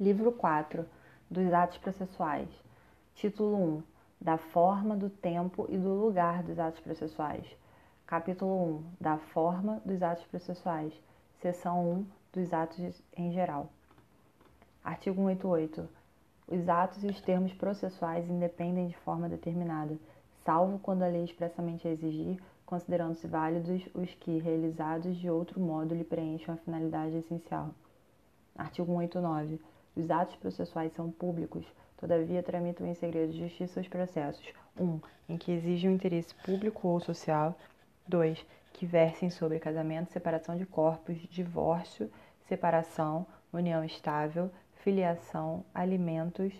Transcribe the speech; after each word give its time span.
Livro 0.00 0.32
4 0.32 0.86
dos 1.30 1.52
Atos 1.52 1.76
Processuais. 1.76 2.48
Título 3.16 3.54
1 3.54 3.82
Da 4.18 4.38
forma, 4.38 4.96
do 4.96 5.10
tempo 5.10 5.66
e 5.68 5.76
do 5.76 5.90
lugar 5.90 6.42
dos 6.42 6.58
atos 6.58 6.80
processuais. 6.80 7.46
Capítulo 8.06 8.78
1 8.78 8.84
Da 8.98 9.18
forma 9.18 9.82
dos 9.84 10.02
atos 10.02 10.24
processuais. 10.24 10.90
Seção 11.42 11.86
1 11.86 12.06
dos 12.32 12.50
atos 12.50 13.02
em 13.14 13.30
geral. 13.30 13.68
Artigo 14.82 15.16
188. 15.16 15.86
Os 16.48 16.66
atos 16.66 17.04
e 17.04 17.08
os 17.08 17.20
termos 17.20 17.52
processuais 17.52 18.26
independem 18.26 18.88
de 18.88 18.96
forma 19.00 19.28
determinada, 19.28 19.98
salvo 20.46 20.78
quando 20.78 21.02
a 21.02 21.08
lei 21.08 21.24
expressamente 21.24 21.86
exigir, 21.86 22.42
considerando-se 22.64 23.26
válidos 23.26 23.86
os 23.94 24.14
que, 24.14 24.38
realizados 24.38 25.14
de 25.18 25.28
outro 25.28 25.60
modo, 25.60 25.94
lhe 25.94 26.04
preencham 26.04 26.54
a 26.54 26.56
finalidade 26.56 27.18
essencial. 27.18 27.68
Artigo 28.56 28.86
189. 28.86 29.60
Os 29.96 30.10
atos 30.10 30.36
processuais 30.36 30.92
são 30.92 31.10
públicos, 31.10 31.66
todavia 31.96 32.42
tramitam 32.42 32.86
em 32.86 32.94
segredo 32.94 33.32
de 33.32 33.38
justiça 33.40 33.80
os 33.80 33.88
processos: 33.88 34.44
1. 34.78 34.84
Um, 34.84 35.00
em 35.28 35.36
que 35.36 35.52
exige 35.52 35.88
um 35.88 35.92
interesse 35.92 36.34
público 36.34 36.88
ou 36.88 37.00
social. 37.00 37.56
2. 38.06 38.44
Que 38.72 38.86
versem 38.86 39.30
sobre 39.30 39.58
casamento, 39.58 40.12
separação 40.12 40.56
de 40.56 40.66
corpos, 40.66 41.16
divórcio, 41.28 42.10
separação, 42.48 43.26
união 43.52 43.84
estável, 43.84 44.50
filiação, 44.82 45.64
alimentos 45.74 46.52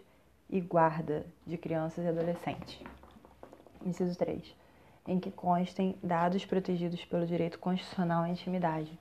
e 0.49 0.60
guarda 0.60 1.27
de 1.47 1.57
crianças 1.57 2.05
e 2.05 2.09
adolescentes. 2.09 2.80
Inciso 3.85 4.16
3. 4.19 4.55
Em 5.07 5.19
que 5.19 5.30
constem 5.30 5.97
dados 6.02 6.45
protegidos 6.45 7.05
pelo 7.05 7.27
direito 7.27 7.59
constitucional 7.59 8.24
à 8.24 8.29
intimidade. 8.29 8.99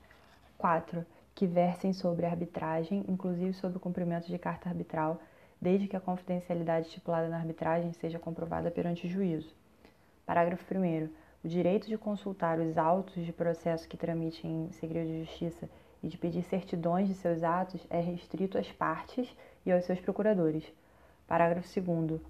4 0.56 1.04
que 1.40 1.46
versem 1.46 1.94
sobre 1.94 2.26
arbitragem, 2.26 3.02
inclusive 3.08 3.54
sobre 3.54 3.78
o 3.78 3.80
cumprimento 3.80 4.26
de 4.26 4.36
carta 4.36 4.68
arbitral, 4.68 5.18
desde 5.58 5.88
que 5.88 5.96
a 5.96 6.00
confidencialidade 6.00 6.88
estipulada 6.88 7.30
na 7.30 7.38
arbitragem 7.38 7.94
seja 7.94 8.18
comprovada 8.18 8.70
perante 8.70 9.06
o 9.06 9.08
juízo. 9.08 9.50
Parágrafo 10.26 10.62
1. 10.74 11.08
O 11.42 11.48
direito 11.48 11.86
de 11.86 11.96
consultar 11.96 12.58
os 12.58 12.76
autos 12.76 13.24
de 13.24 13.32
processo 13.32 13.88
que 13.88 13.96
tramitem 13.96 14.66
em 14.66 14.72
segredo 14.72 15.06
de 15.06 15.24
justiça 15.24 15.66
e 16.02 16.08
de 16.08 16.18
pedir 16.18 16.42
certidões 16.42 17.08
de 17.08 17.14
seus 17.14 17.42
atos 17.42 17.86
é 17.88 18.00
restrito 18.00 18.58
às 18.58 18.70
partes 18.70 19.34
e 19.64 19.72
aos 19.72 19.86
seus 19.86 19.98
procuradores. 19.98 20.70
Parágrafo 21.26 21.66
2. 21.80 22.20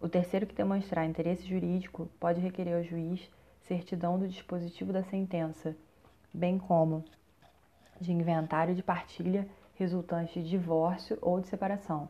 O 0.00 0.08
terceiro 0.08 0.46
que 0.46 0.54
demonstrar 0.54 1.04
interesse 1.04 1.44
jurídico 1.44 2.08
pode 2.20 2.40
requerer 2.40 2.76
ao 2.76 2.84
juiz 2.84 3.28
certidão 3.62 4.16
do 4.16 4.28
dispositivo 4.28 4.92
da 4.92 5.02
sentença, 5.02 5.74
bem 6.32 6.56
como 6.56 7.04
de 8.00 8.12
inventário 8.12 8.74
de 8.74 8.82
partilha 8.82 9.48
resultante 9.74 10.42
de 10.42 10.48
divórcio 10.48 11.18
ou 11.20 11.40
de 11.40 11.48
separação. 11.48 12.08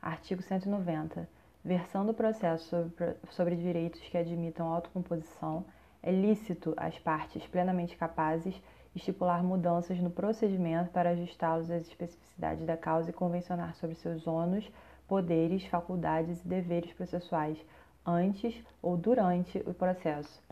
Artigo 0.00 0.42
190. 0.42 1.28
Versão 1.64 2.06
do 2.06 2.14
processo 2.14 2.64
sobre, 2.68 3.16
sobre 3.30 3.56
direitos 3.56 4.00
que 4.00 4.16
admitam 4.16 4.72
autocomposição, 4.72 5.64
é 6.02 6.10
lícito 6.10 6.72
às 6.76 6.98
partes 6.98 7.46
plenamente 7.46 7.96
capazes 7.96 8.54
estipular 8.94 9.42
mudanças 9.42 9.98
no 10.00 10.10
procedimento 10.10 10.90
para 10.90 11.10
ajustá-los 11.10 11.70
às 11.70 11.86
especificidades 11.86 12.64
da 12.64 12.76
causa 12.76 13.10
e 13.10 13.12
convencionar 13.12 13.74
sobre 13.76 13.96
seus 13.96 14.26
ônus, 14.26 14.70
poderes, 15.06 15.64
faculdades 15.66 16.42
e 16.44 16.48
deveres 16.48 16.92
processuais 16.92 17.58
antes 18.04 18.54
ou 18.82 18.96
durante 18.96 19.58
o 19.66 19.74
processo. 19.74 20.42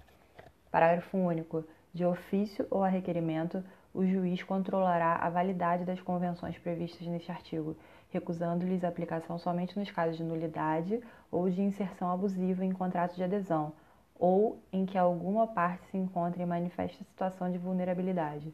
Parágrafo 0.71 1.17
único. 1.17 1.65
De 1.95 2.05
ofício 2.05 2.67
ou 2.71 2.85
a 2.85 2.89
requerimento, 2.89 3.65
o 3.97 4.05
juiz 4.05 4.43
controlará 4.43 5.15
a 5.15 5.31
validade 5.31 5.87
das 5.87 6.03
convenções 6.03 6.59
previstas 6.59 7.07
neste 7.07 7.33
artigo, 7.33 7.75
recusando-lhes 8.11 8.85
a 8.85 8.89
aplicação 8.89 9.39
somente 9.39 9.79
nos 9.79 9.91
casos 9.91 10.19
de 10.19 10.23
nulidade 10.23 11.01
ou 11.33 11.49
de 11.49 11.63
inserção 11.63 12.11
abusiva 12.11 12.63
em 12.63 12.73
contrato 12.73 13.17
de 13.17 13.25
adesão, 13.25 13.73
ou 14.19 14.61
em 14.71 14.85
que 14.85 14.99
alguma 14.99 15.47
parte 15.47 15.87
se 15.87 15.97
encontre 15.97 16.43
em 16.43 16.47
manifesta 16.47 17.03
situação 17.05 17.51
de 17.51 17.57
vulnerabilidade. 17.57 18.53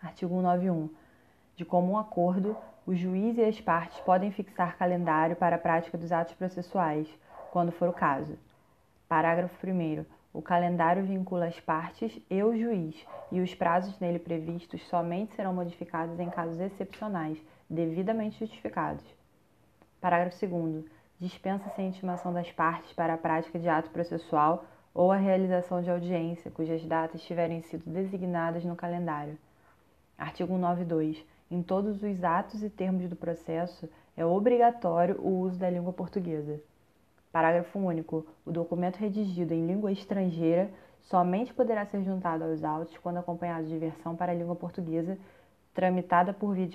Artigo 0.00 0.32
191. 0.32 0.88
De 1.56 1.64
comum 1.64 1.98
acordo, 1.98 2.56
o 2.86 2.94
juiz 2.94 3.36
e 3.36 3.42
as 3.42 3.60
partes 3.60 3.98
podem 4.00 4.30
fixar 4.30 4.78
calendário 4.78 5.34
para 5.34 5.56
a 5.56 5.58
prática 5.58 5.98
dos 5.98 6.12
atos 6.12 6.34
processuais, 6.34 7.08
quando 7.50 7.72
for 7.72 7.88
o 7.88 7.92
caso. 7.92 8.38
Parágrafo 9.08 9.66
1. 9.66 10.21
O 10.34 10.40
calendário 10.40 11.04
vincula 11.04 11.46
as 11.46 11.60
partes 11.60 12.18
e 12.30 12.42
o 12.42 12.56
juiz, 12.56 12.96
e 13.30 13.40
os 13.40 13.54
prazos 13.54 13.98
nele 13.98 14.18
previstos 14.18 14.82
somente 14.88 15.34
serão 15.34 15.52
modificados 15.52 16.18
em 16.18 16.30
casos 16.30 16.58
excepcionais, 16.58 17.38
devidamente 17.68 18.38
justificados. 18.38 19.04
Parágrafo 20.00 20.46
2. 20.46 20.84
Dispensa-se 21.20 21.80
a 21.80 21.84
intimação 21.84 22.32
das 22.32 22.50
partes 22.50 22.92
para 22.94 23.12
a 23.14 23.18
prática 23.18 23.58
de 23.58 23.68
ato 23.68 23.90
processual 23.90 24.64
ou 24.94 25.12
a 25.12 25.16
realização 25.16 25.82
de 25.82 25.90
audiência, 25.90 26.50
cujas 26.50 26.84
datas 26.84 27.22
tiverem 27.22 27.60
sido 27.60 27.88
designadas 27.90 28.64
no 28.64 28.74
calendário. 28.74 29.36
Artigo 30.16 30.54
192. 30.54 31.24
Em 31.50 31.62
todos 31.62 32.02
os 32.02 32.24
atos 32.24 32.62
e 32.62 32.70
termos 32.70 33.06
do 33.06 33.16
processo, 33.16 33.86
é 34.16 34.24
obrigatório 34.24 35.20
o 35.20 35.40
uso 35.40 35.58
da 35.58 35.68
língua 35.68 35.92
portuguesa. 35.92 36.58
Parágrafo 37.32 37.78
único. 37.78 38.26
O 38.44 38.52
documento 38.52 38.96
redigido 38.96 39.54
em 39.54 39.66
língua 39.66 39.90
estrangeira 39.90 40.70
somente 41.00 41.52
poderá 41.52 41.86
ser 41.86 42.04
juntado 42.04 42.44
aos 42.44 42.62
autos 42.62 42.96
quando 42.98 43.16
acompanhado 43.16 43.66
de 43.66 43.78
versão 43.78 44.14
para 44.14 44.32
a 44.32 44.34
língua 44.34 44.54
portuguesa 44.54 45.18
tramitada 45.74 46.34
por 46.34 46.54
via 46.54 46.68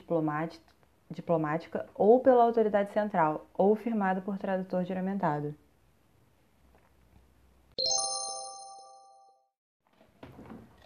diplomática 1.12 1.86
ou 1.94 2.20
pela 2.20 2.44
autoridade 2.44 2.92
central 2.92 3.46
ou 3.54 3.76
firmada 3.76 4.20
por 4.20 4.38
tradutor 4.38 4.84
juramentado. 4.84 5.54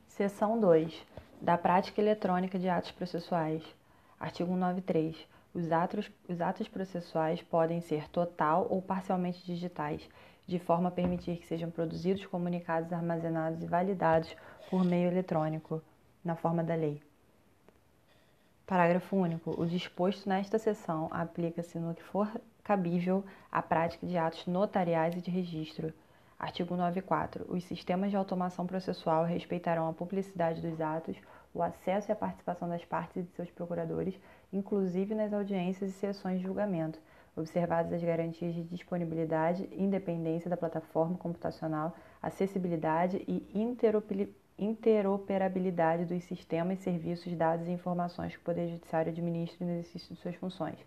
Seção 0.08 0.60
2. 0.60 1.08
Da 1.42 1.58
prática 1.58 2.00
eletrônica 2.00 2.60
de 2.60 2.70
atos 2.70 2.92
processuais. 2.92 3.64
Artigo 4.20 4.52
193. 4.52 5.31
Os 5.54 5.72
atos, 5.72 6.10
os 6.30 6.40
atos 6.40 6.68
processuais 6.68 7.42
podem 7.42 7.82
ser 7.82 8.10
total 8.10 8.68
ou 8.70 8.82
parcialmente 8.82 9.46
digitais, 9.46 10.08
de 10.48 10.58
forma 10.60 10.88
a 10.90 10.92
permitir 10.92 11.38
que 11.38 11.48
sejam 11.48 11.70
produzidos, 11.70 12.26
comunicados, 12.26 12.92
armazenados 12.94 13.62
e 13.62 13.68
validados 13.68 14.36
por 14.70 14.84
meio 14.84 15.10
eletrônico, 15.10 15.82
na 16.24 16.36
forma 16.36 16.64
da 16.64 16.76
lei. 16.76 17.02
Parágrafo 18.66 19.18
único. 19.18 19.60
O 19.62 19.66
disposto 19.66 20.30
nesta 20.30 20.58
seção 20.58 21.10
aplica-se 21.12 21.78
no 21.78 21.94
que 21.94 22.04
for 22.04 22.32
cabível 22.64 23.26
à 23.52 23.62
prática 23.62 24.08
de 24.08 24.18
atos 24.18 24.48
notariais 24.48 25.16
e 25.16 25.22
de 25.22 25.30
registro. 25.30 25.94
Artigo 26.40 26.76
94. 26.76 27.46
Os 27.50 27.66
sistemas 27.66 28.10
de 28.10 28.16
automação 28.16 28.66
processual 28.66 29.26
respeitarão 29.26 29.90
a 29.90 29.94
publicidade 29.94 30.62
dos 30.62 30.80
atos, 30.80 31.18
o 31.54 31.62
acesso 31.62 32.10
e 32.10 32.14
a 32.14 32.16
participação 32.16 32.70
das 32.70 32.86
partes 32.86 33.18
e 33.18 33.22
de 33.24 33.32
seus 33.32 33.52
procuradores, 33.52 34.18
inclusive 34.52 35.16
nas 35.16 35.34
audiências 35.34 35.90
e 35.90 35.94
sessões 35.94 36.40
de 36.40 36.46
julgamento, 36.46 37.00
observadas 37.36 37.94
as 37.94 38.04
garantias 38.04 38.54
de 38.54 38.64
disponibilidade, 38.64 39.70
independência 39.72 40.50
da 40.50 40.58
plataforma 40.58 41.18
computacional, 41.18 41.96
acessibilidade 42.22 43.24
e 43.28 43.46
interoperabilidade 44.58 46.06
dos 46.06 46.24
sistemas, 46.24 46.80
serviços, 46.80 47.34
dados 47.34 47.68
e 47.68 47.72
informações 47.72 48.34
que 48.34 48.42
o 48.42 48.46
Poder 48.46 48.68
Judiciário 48.68 49.12
administra 49.12 49.66
no 49.66 49.72
exercício 49.74 50.14
de 50.14 50.22
suas 50.22 50.36
funções. 50.36 50.78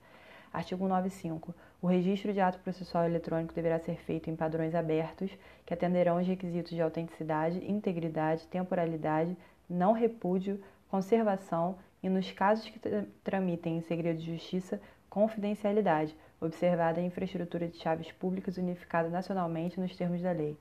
Artigo 0.52 0.86
95. 0.86 1.52
O 1.82 1.88
registro 1.88 2.32
de 2.32 2.41
ato 2.41 2.60
processual 2.60 3.04
eletrônico 3.04 3.52
deverá 3.52 3.81
ser 3.81 3.96
feito 3.96 4.31
em 4.31 4.36
padrões 4.36 4.72
abertos 4.72 5.31
que 5.66 5.75
atenderão 5.75 6.20
os 6.20 6.26
requisitos 6.26 6.70
de 6.70 6.81
autenticidade, 6.81 7.69
integridade, 7.69 8.46
temporalidade, 8.46 9.36
não 9.69 9.92
repúdio, 9.92 10.62
conservação 10.88 11.76
e, 12.04 12.08
nos 12.10 12.30
casos 12.30 12.68
que 12.68 12.78
tramitem 13.24 13.78
em 13.78 13.80
segredo 13.80 14.18
de 14.18 14.36
justiça, 14.36 14.78
confidencialidade, 15.08 16.14
observada 16.38 17.00
a 17.00 17.02
infraestrutura 17.02 17.66
de 17.66 17.78
chaves 17.78 18.12
públicas 18.12 18.58
unificada 18.58 19.08
nacionalmente 19.08 19.80
nos 19.80 19.96
termos 19.96 20.20
da 20.20 20.30
lei. 20.30 20.54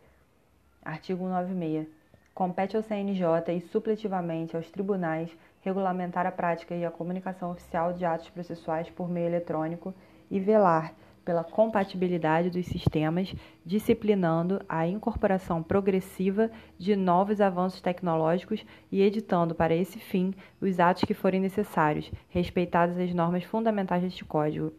Artigo 0.82 1.26
196. 1.26 1.90
Compete 2.34 2.78
ao 2.78 2.82
CNJ 2.82 3.58
e 3.58 3.60
supletivamente 3.60 4.56
aos 4.56 4.72
tribunais 4.72 5.30
regulamentar 5.62 6.26
a 6.26 6.32
prática 6.32 6.74
e 6.76 6.86
a 6.86 6.90
comunicação 6.90 7.52
oficial 7.52 7.92
de 7.92 8.06
atos 8.06 8.30
processuais 8.30 8.90
por 8.90 9.10
meio 9.10 9.28
eletrônico 9.28 9.94
e 10.32 10.40
velar 10.40 10.96
pela 11.24 11.44
compatibilidade 11.44 12.50
dos 12.50 12.66
sistemas, 12.66 13.34
disciplinando 13.66 14.62
a 14.68 14.88
incorporação 14.88 15.64
progressiva 15.64 16.52
de 16.78 16.96
novos 16.96 17.40
avanços 17.40 17.82
tecnológicos 17.82 18.66
e 18.92 19.02
editando 19.02 19.56
para 19.56 19.76
esse 19.76 20.00
fim 20.00 20.34
os 20.62 20.80
atos 20.80 21.04
que 21.04 21.14
forem 21.14 21.40
necessários, 21.40 22.12
respeitadas 22.30 22.98
as 22.98 23.14
normas 23.14 23.44
fundamentais 23.44 24.04
deste 24.04 24.26
Código. 24.26 24.74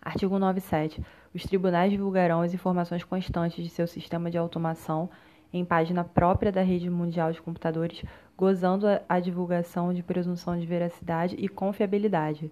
Artigo 0.00 0.38
97. 0.38 1.02
Os 1.34 1.42
tribunais 1.44 1.90
divulgarão 1.90 2.42
as 2.42 2.52
informações 2.52 3.02
constantes 3.02 3.64
de 3.64 3.70
seu 3.70 3.86
sistema 3.86 4.30
de 4.30 4.36
automação 4.36 5.08
em 5.52 5.64
página 5.64 6.04
própria 6.04 6.52
da 6.52 6.62
rede 6.62 6.90
mundial 6.90 7.32
de 7.32 7.40
computadores, 7.40 8.04
gozando 8.36 8.86
a 9.08 9.20
divulgação 9.20 9.94
de 9.94 10.02
presunção 10.02 10.58
de 10.58 10.66
veracidade 10.66 11.36
e 11.38 11.48
confiabilidade. 11.48 12.50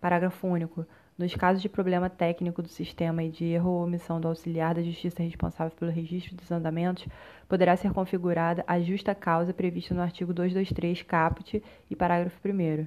Parágrafo 0.00 0.48
único. 0.48 0.86
Nos 1.20 1.34
casos 1.34 1.60
de 1.60 1.68
problema 1.68 2.08
técnico 2.08 2.62
do 2.62 2.68
sistema 2.68 3.22
e 3.22 3.28
de 3.28 3.44
erro 3.44 3.68
ou 3.72 3.84
omissão 3.84 4.18
do 4.18 4.26
auxiliar 4.26 4.74
da 4.74 4.82
Justiça 4.82 5.22
responsável 5.22 5.70
pelo 5.78 5.90
registro 5.90 6.34
dos 6.34 6.50
andamentos, 6.50 7.06
poderá 7.46 7.76
ser 7.76 7.92
configurada 7.92 8.64
a 8.66 8.80
justa 8.80 9.14
causa 9.14 9.52
prevista 9.52 9.92
no 9.92 10.00
artigo 10.00 10.32
223, 10.32 11.02
caput 11.02 11.62
e 11.90 11.94
parágrafo 11.94 12.40
1. 12.42 12.86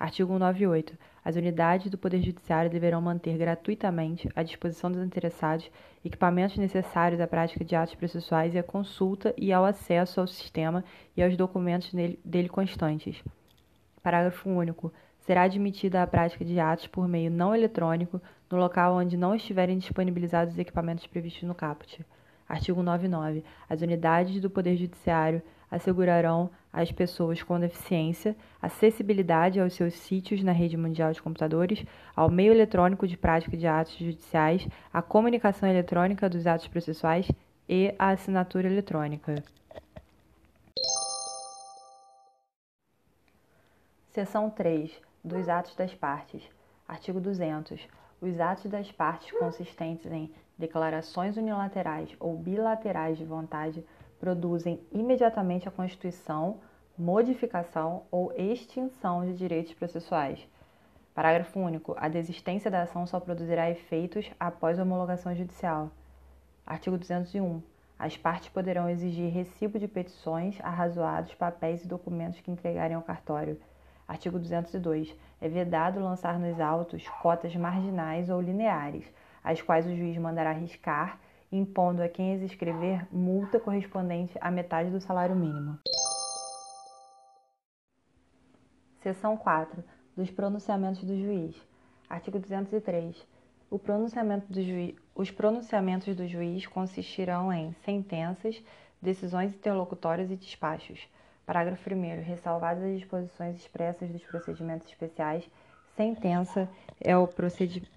Artigo 0.00 0.32
198. 0.32 0.96
As 1.22 1.36
unidades 1.36 1.90
do 1.90 1.98
Poder 1.98 2.22
Judiciário 2.22 2.70
deverão 2.70 3.02
manter 3.02 3.36
gratuitamente, 3.36 4.30
à 4.34 4.42
disposição 4.42 4.90
dos 4.90 5.04
interessados, 5.04 5.70
equipamentos 6.02 6.56
necessários 6.56 7.20
à 7.20 7.26
prática 7.26 7.66
de 7.66 7.76
atos 7.76 7.96
processuais 7.96 8.54
e 8.54 8.58
à 8.58 8.62
consulta 8.62 9.34
e 9.36 9.52
ao 9.52 9.66
acesso 9.66 10.20
ao 10.20 10.26
sistema 10.26 10.82
e 11.14 11.22
aos 11.22 11.36
documentos 11.36 11.92
dele 12.24 12.48
constantes. 12.48 13.22
Parágrafo 14.02 14.48
único 14.48 14.90
será 15.28 15.42
admitida 15.42 16.02
a 16.02 16.06
prática 16.06 16.42
de 16.42 16.58
atos 16.58 16.86
por 16.86 17.06
meio 17.06 17.30
não 17.30 17.54
eletrônico 17.54 18.18
no 18.50 18.56
local 18.56 18.94
onde 18.94 19.14
não 19.14 19.34
estiverem 19.34 19.76
disponibilizados 19.76 20.54
os 20.54 20.58
equipamentos 20.58 21.06
previstos 21.06 21.42
no 21.42 21.54
caput. 21.54 22.00
Artigo 22.48 22.82
99. 22.82 23.44
As 23.68 23.82
unidades 23.82 24.40
do 24.40 24.48
Poder 24.48 24.74
Judiciário 24.74 25.42
assegurarão 25.70 26.48
às 26.72 26.90
pessoas 26.90 27.42
com 27.42 27.60
deficiência 27.60 28.34
acessibilidade 28.62 29.60
aos 29.60 29.74
seus 29.74 29.92
sítios 29.92 30.42
na 30.42 30.52
rede 30.52 30.78
mundial 30.78 31.12
de 31.12 31.20
computadores, 31.20 31.84
ao 32.16 32.30
meio 32.30 32.54
eletrônico 32.54 33.06
de 33.06 33.18
prática 33.18 33.54
de 33.54 33.66
atos 33.66 33.98
judiciais, 33.98 34.66
à 34.90 35.02
comunicação 35.02 35.68
eletrônica 35.68 36.26
dos 36.26 36.46
atos 36.46 36.68
processuais 36.68 37.30
e 37.68 37.94
à 37.98 38.08
assinatura 38.12 38.66
eletrônica. 38.66 39.34
Seção 44.10 44.48
3 44.48 45.07
dos 45.24 45.48
atos 45.48 45.74
das 45.74 45.94
partes. 45.94 46.42
Artigo 46.86 47.20
200. 47.20 47.86
Os 48.20 48.40
atos 48.40 48.70
das 48.70 48.90
partes 48.90 49.30
consistentes 49.38 50.10
em 50.10 50.32
declarações 50.58 51.36
unilaterais 51.36 52.16
ou 52.18 52.36
bilaterais 52.36 53.16
de 53.16 53.24
vontade 53.24 53.84
produzem 54.18 54.80
imediatamente 54.90 55.68
a 55.68 55.70
constituição, 55.70 56.58
modificação 56.96 58.02
ou 58.10 58.32
extinção 58.36 59.24
de 59.24 59.34
direitos 59.34 59.72
processuais. 59.74 60.44
Parágrafo 61.14 61.58
único. 61.58 61.94
A 61.96 62.08
desistência 62.08 62.70
da 62.70 62.82
ação 62.82 63.06
só 63.06 63.20
produzirá 63.20 63.70
efeitos 63.70 64.30
após 64.38 64.78
a 64.78 64.82
homologação 64.82 65.34
judicial. 65.34 65.90
Artigo 66.66 66.98
201. 66.98 67.62
As 67.98 68.16
partes 68.16 68.48
poderão 68.48 68.88
exigir 68.88 69.32
recibo 69.32 69.78
de 69.78 69.88
petições, 69.88 70.60
arrazoados, 70.60 71.34
papéis 71.34 71.84
e 71.84 71.88
documentos 71.88 72.40
que 72.40 72.50
entregarem 72.50 72.96
ao 72.96 73.02
cartório. 73.02 73.60
Artigo 74.08 74.38
202. 74.38 75.14
É 75.38 75.48
vedado 75.50 76.00
lançar 76.00 76.38
nos 76.38 76.58
autos 76.58 77.06
cotas 77.20 77.54
marginais 77.54 78.30
ou 78.30 78.40
lineares, 78.40 79.04
as 79.44 79.60
quais 79.60 79.86
o 79.86 79.94
juiz 79.94 80.16
mandará 80.16 80.50
riscar, 80.52 81.20
impondo 81.52 82.02
a 82.02 82.08
quem 82.08 82.34
as 82.34 82.40
escrever 82.40 83.06
multa 83.12 83.60
correspondente 83.60 84.36
à 84.40 84.50
metade 84.50 84.90
do 84.90 84.98
salário 84.98 85.36
mínimo. 85.36 85.78
Seção 89.02 89.36
4. 89.36 89.84
Dos 90.16 90.30
pronunciamentos 90.30 91.04
do 91.04 91.14
juiz. 91.14 91.54
Artigo 92.08 92.38
203. 92.38 93.26
O 93.70 93.78
pronunciamento 93.78 94.50
do 94.50 94.62
juiz, 94.62 94.96
os 95.14 95.30
pronunciamentos 95.30 96.16
do 96.16 96.26
juiz 96.26 96.66
consistirão 96.66 97.52
em 97.52 97.74
sentenças, 97.84 98.60
decisões 99.00 99.54
interlocutórias 99.54 100.30
e 100.30 100.36
despachos 100.36 101.06
Parágrafo 101.48 101.88
1. 101.88 102.24
Ressalvadas 102.24 102.84
as 102.84 102.98
disposições 102.98 103.56
expressas 103.56 104.10
dos 104.10 104.22
procedimentos 104.22 104.86
especiais, 104.86 105.48
sentença 105.96 106.68
é 107.00 107.16
o 107.16 107.26
procedimento 107.26 107.90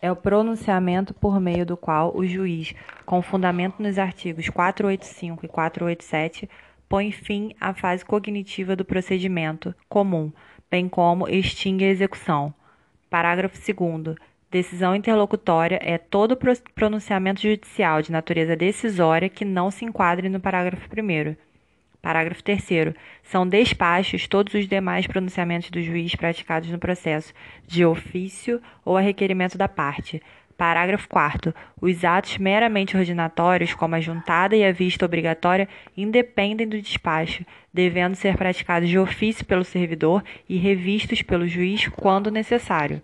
é 0.00 0.10
o 0.10 0.16
pronunciamento 0.16 1.12
por 1.12 1.38
meio 1.38 1.66
do 1.66 1.76
qual 1.76 2.16
o 2.16 2.24
juiz, 2.24 2.74
com 3.04 3.20
fundamento 3.20 3.82
nos 3.82 3.98
artigos 3.98 4.48
485 4.48 5.44
e 5.44 5.48
487, 5.48 6.50
põe 6.88 7.12
fim 7.12 7.54
à 7.60 7.74
fase 7.74 8.02
cognitiva 8.02 8.74
do 8.74 8.86
procedimento 8.86 9.74
comum, 9.86 10.32
bem 10.70 10.88
como 10.88 11.28
extingue 11.28 11.84
a 11.84 11.90
execução. 11.90 12.54
Parágrafo 13.10 13.58
2. 13.58 14.16
Decisão 14.50 14.96
interlocutória 14.96 15.78
é 15.82 15.98
todo 15.98 16.38
pronunciamento 16.74 17.42
judicial 17.42 18.00
de 18.00 18.12
natureza 18.12 18.56
decisória 18.56 19.28
que 19.28 19.44
não 19.44 19.70
se 19.70 19.84
enquadre 19.84 20.30
no 20.30 20.40
parágrafo 20.40 20.88
1. 20.88 21.45
Parágrafo 22.06 22.40
3. 22.40 22.94
São 23.24 23.48
despachos 23.48 24.28
todos 24.28 24.54
os 24.54 24.68
demais 24.68 25.08
pronunciamentos 25.08 25.70
do 25.70 25.82
juiz 25.82 26.14
praticados 26.14 26.70
no 26.70 26.78
processo, 26.78 27.34
de 27.66 27.84
ofício 27.84 28.62
ou 28.84 28.96
a 28.96 29.00
requerimento 29.00 29.58
da 29.58 29.66
parte. 29.66 30.22
Parágrafo 30.56 31.08
4. 31.08 31.52
Os 31.80 32.04
atos 32.04 32.38
meramente 32.38 32.96
ordinatórios, 32.96 33.74
como 33.74 33.96
a 33.96 34.00
juntada 34.00 34.54
e 34.54 34.64
a 34.64 34.70
vista 34.70 35.04
obrigatória, 35.04 35.68
independem 35.96 36.68
do 36.68 36.80
despacho, 36.80 37.44
devendo 37.74 38.14
ser 38.14 38.36
praticados 38.36 38.88
de 38.88 39.00
ofício 39.00 39.44
pelo 39.44 39.64
servidor 39.64 40.22
e 40.48 40.58
revistos 40.58 41.22
pelo 41.22 41.48
juiz 41.48 41.88
quando 41.88 42.30
necessário. 42.30 43.02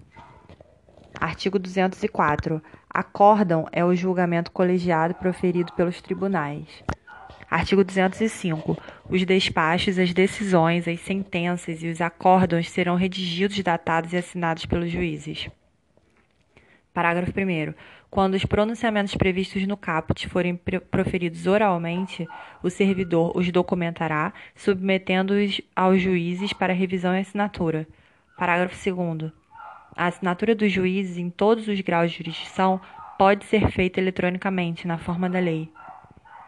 Artigo 1.18 1.58
204. 1.58 2.62
Acórdão 2.88 3.66
é 3.72 3.84
o 3.84 3.96
julgamento 3.96 4.52
colegiado 4.52 5.16
proferido 5.16 5.72
pelos 5.72 6.00
tribunais. 6.00 6.84
Artigo 7.52 7.84
205. 7.84 8.78
Os 9.10 9.26
despachos, 9.26 9.98
as 9.98 10.14
decisões, 10.14 10.88
as 10.88 10.98
sentenças 11.00 11.82
e 11.82 11.88
os 11.88 12.00
acórdãos 12.00 12.70
serão 12.70 12.94
redigidos, 12.96 13.62
datados 13.62 14.14
e 14.14 14.16
assinados 14.16 14.64
pelos 14.64 14.90
juízes. 14.90 15.50
Parágrafo 16.94 17.30
1. 17.30 17.74
Quando 18.10 18.32
os 18.32 18.46
pronunciamentos 18.46 19.14
previstos 19.16 19.66
no 19.66 19.76
caput 19.76 20.26
forem 20.30 20.58
proferidos 20.90 21.46
oralmente, 21.46 22.26
o 22.62 22.70
servidor 22.70 23.36
os 23.36 23.52
documentará, 23.52 24.32
submetendo-os 24.56 25.60
aos 25.76 26.00
juízes 26.00 26.54
para 26.54 26.72
revisão 26.72 27.14
e 27.14 27.20
assinatura. 27.20 27.86
Parágrafo 28.38 28.76
2. 28.82 29.30
A 29.94 30.06
assinatura 30.06 30.54
dos 30.54 30.72
juízes 30.72 31.18
em 31.18 31.28
todos 31.28 31.68
os 31.68 31.78
graus 31.82 32.12
de 32.12 32.16
jurisdição 32.16 32.80
pode 33.18 33.44
ser 33.44 33.70
feita 33.70 34.00
eletronicamente, 34.00 34.86
na 34.86 34.96
forma 34.96 35.28
da 35.28 35.38
lei. 35.38 35.70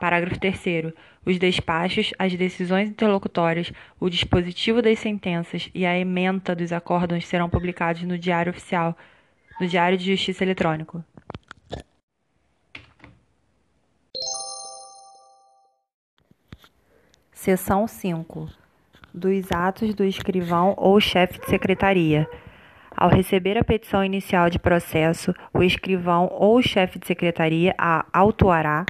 Parágrafo 0.00 0.38
3. 0.38 0.92
Os 1.24 1.38
despachos, 1.38 2.12
as 2.18 2.34
decisões 2.34 2.88
interlocutórias, 2.90 3.72
o 3.98 4.10
dispositivo 4.10 4.82
das 4.82 4.98
sentenças 4.98 5.70
e 5.74 5.86
a 5.86 5.98
ementa 5.98 6.54
dos 6.54 6.72
acórdãos 6.72 7.26
serão 7.26 7.48
publicados 7.48 8.02
no 8.02 8.18
Diário 8.18 8.50
Oficial, 8.50 8.96
no 9.60 9.66
Diário 9.66 9.96
de 9.96 10.04
Justiça 10.14 10.44
Eletrônico. 10.44 11.02
Seção 17.32 17.86
5. 17.86 18.48
Dos 19.12 19.52
atos 19.52 19.94
do 19.94 20.02
escrivão 20.02 20.74
ou 20.76 20.98
chefe 20.98 21.38
de 21.40 21.46
secretaria. 21.46 22.26
Ao 22.96 23.10
receber 23.10 23.58
a 23.58 23.64
petição 23.64 24.04
inicial 24.04 24.48
de 24.48 24.58
processo, 24.58 25.34
o 25.52 25.62
escrivão 25.62 26.28
ou 26.32 26.62
chefe 26.62 26.98
de 26.98 27.06
secretaria 27.06 27.74
a 27.76 28.06
autuará 28.12 28.86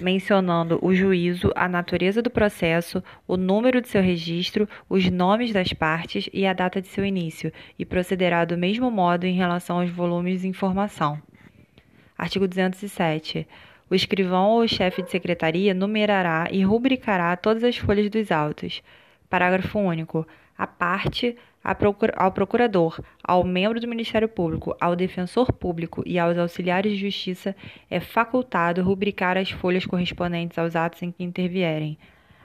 mencionando 0.00 0.78
o 0.82 0.94
juízo, 0.94 1.50
a 1.54 1.68
natureza 1.68 2.22
do 2.22 2.30
processo, 2.30 3.02
o 3.26 3.36
número 3.36 3.80
de 3.80 3.88
seu 3.88 4.02
registro, 4.02 4.68
os 4.88 5.10
nomes 5.10 5.52
das 5.52 5.72
partes 5.72 6.28
e 6.32 6.46
a 6.46 6.52
data 6.52 6.80
de 6.80 6.88
seu 6.88 7.04
início, 7.04 7.52
e 7.78 7.84
procederá 7.84 8.44
do 8.44 8.56
mesmo 8.56 8.90
modo 8.90 9.24
em 9.24 9.34
relação 9.34 9.80
aos 9.80 9.90
volumes 9.90 10.42
de 10.42 10.48
informação. 10.48 11.20
Artigo 12.16 12.48
207. 12.48 13.46
O 13.90 13.94
escrivão 13.94 14.50
ou 14.50 14.68
chefe 14.68 15.02
de 15.02 15.10
secretaria 15.10 15.72
numerará 15.72 16.48
e 16.50 16.62
rubricará 16.62 17.34
todas 17.36 17.64
as 17.64 17.76
folhas 17.76 18.10
dos 18.10 18.30
autos. 18.30 18.82
Parágrafo 19.30 19.78
único. 19.78 20.26
A 20.56 20.66
parte 20.66 21.36
ao 21.62 22.32
procurador, 22.32 23.00
ao 23.22 23.44
membro 23.44 23.80
do 23.80 23.88
Ministério 23.88 24.28
Público, 24.28 24.76
ao 24.80 24.96
defensor 24.96 25.52
público 25.52 26.02
e 26.06 26.18
aos 26.18 26.38
auxiliares 26.38 26.92
de 26.92 26.98
justiça 26.98 27.54
é 27.90 28.00
facultado 28.00 28.82
rubricar 28.82 29.36
as 29.36 29.50
folhas 29.50 29.84
correspondentes 29.84 30.58
aos 30.58 30.74
atos 30.74 31.02
em 31.02 31.10
que 31.10 31.24
intervierem. 31.24 31.98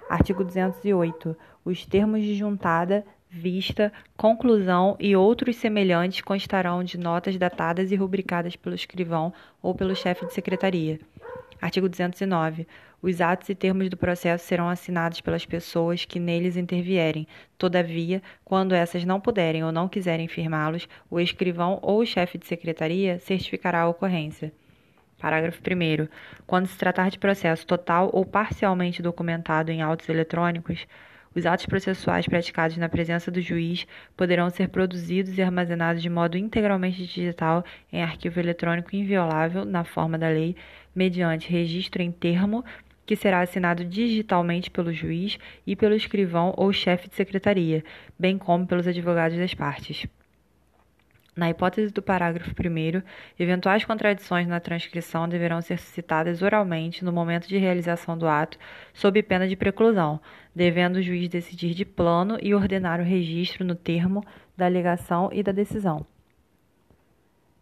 Artigo 0.09 0.43
208. 0.43 1.35
Os 1.63 1.85
termos 1.85 2.21
de 2.21 2.35
juntada, 2.35 3.05
vista, 3.29 3.91
conclusão 4.15 4.95
e 4.99 5.15
outros 5.15 5.55
semelhantes 5.55 6.21
constarão 6.21 6.83
de 6.83 6.97
notas 6.97 7.37
datadas 7.37 7.91
e 7.91 7.95
rubricadas 7.95 8.55
pelo 8.55 8.75
escrivão 8.75 9.33
ou 9.61 9.73
pelo 9.73 9.95
chefe 9.95 10.25
de 10.25 10.33
secretaria. 10.33 10.99
Artigo 11.61 11.87
209. 11.87 12.67
Os 13.01 13.19
atos 13.21 13.49
e 13.49 13.55
termos 13.55 13.89
do 13.89 13.97
processo 13.97 14.45
serão 14.45 14.69
assinados 14.69 15.21
pelas 15.21 15.45
pessoas 15.45 16.05
que 16.05 16.19
neles 16.19 16.55
intervierem. 16.57 17.27
Todavia, 17.57 18.21
quando 18.45 18.73
essas 18.73 19.03
não 19.05 19.19
puderem 19.19 19.63
ou 19.63 19.71
não 19.71 19.89
quiserem 19.89 20.27
firmá-los, 20.27 20.87
o 21.09 21.19
escrivão 21.19 21.79
ou 21.81 21.99
o 21.99 22.05
chefe 22.05 22.37
de 22.37 22.45
secretaria 22.45 23.19
certificará 23.19 23.81
a 23.81 23.89
ocorrência. 23.89 24.53
Parágrafo 25.19 25.59
1. 25.59 26.07
Quando 26.45 26.67
se 26.67 26.77
tratar 26.77 27.09
de 27.09 27.17
processo 27.17 27.65
total 27.65 28.09
ou 28.13 28.25
parcialmente 28.25 29.01
documentado 29.01 29.71
em 29.71 29.81
autos 29.81 30.09
eletrônicos, 30.09 30.85
Os 31.35 31.47
atos 31.47 31.65
processuais 31.65 32.27
praticados 32.27 32.77
na 32.77 32.87
presença 32.87 33.31
do 33.31 33.41
juiz 33.41 33.87
poderão 34.15 34.49
ser 34.51 34.69
produzidos 34.69 35.35
e 35.35 35.41
armazenados 35.41 36.01
de 36.01 36.09
modo 36.09 36.37
integralmente 36.37 37.05
digital 37.07 37.65
em 37.91 38.03
arquivo 38.03 38.39
eletrônico 38.39 38.95
inviolável, 38.95 39.65
na 39.65 39.83
forma 39.83 40.15
da 40.15 40.27
lei, 40.27 40.55
mediante 40.95 41.49
registro 41.49 42.01
em 42.01 42.11
termo 42.11 42.63
que 43.05 43.15
será 43.15 43.41
assinado 43.41 43.83
digitalmente 43.83 44.71
pelo 44.71 44.93
juiz 44.93 45.37
e 45.67 45.75
pelo 45.75 45.95
escrivão 45.95 46.53
ou 46.55 46.71
chefe 46.71 47.09
de 47.09 47.15
secretaria, 47.15 47.83
bem 48.17 48.37
como 48.37 48.65
pelos 48.65 48.87
advogados 48.87 49.37
das 49.37 49.53
partes. 49.53 50.05
Na 51.35 51.49
hipótese 51.49 51.91
do 51.91 52.01
parágrafo 52.01 52.51
1, 52.51 53.01
eventuais 53.39 53.83
contradições 53.83 54.47
na 54.47 54.59
transcrição 54.59 55.27
deverão 55.27 55.61
ser 55.61 55.79
citadas 55.79 56.43
oralmente 56.43 57.03
no 57.03 57.11
momento 57.11 57.47
de 57.47 57.57
realização 57.57 58.15
do 58.15 58.27
ato, 58.27 58.59
sob 58.93 59.21
pena 59.23 59.47
de 59.47 59.55
preclusão, 59.55 60.21
devendo 60.55 60.97
o 60.97 61.01
juiz 61.01 61.27
decidir 61.27 61.73
de 61.73 61.85
plano 61.85 62.37
e 62.39 62.53
ordenar 62.53 62.99
o 62.99 63.03
registro 63.03 63.65
no 63.65 63.73
termo 63.73 64.23
da 64.55 64.67
alegação 64.67 65.29
e 65.33 65.41
da 65.41 65.51
decisão. 65.51 66.05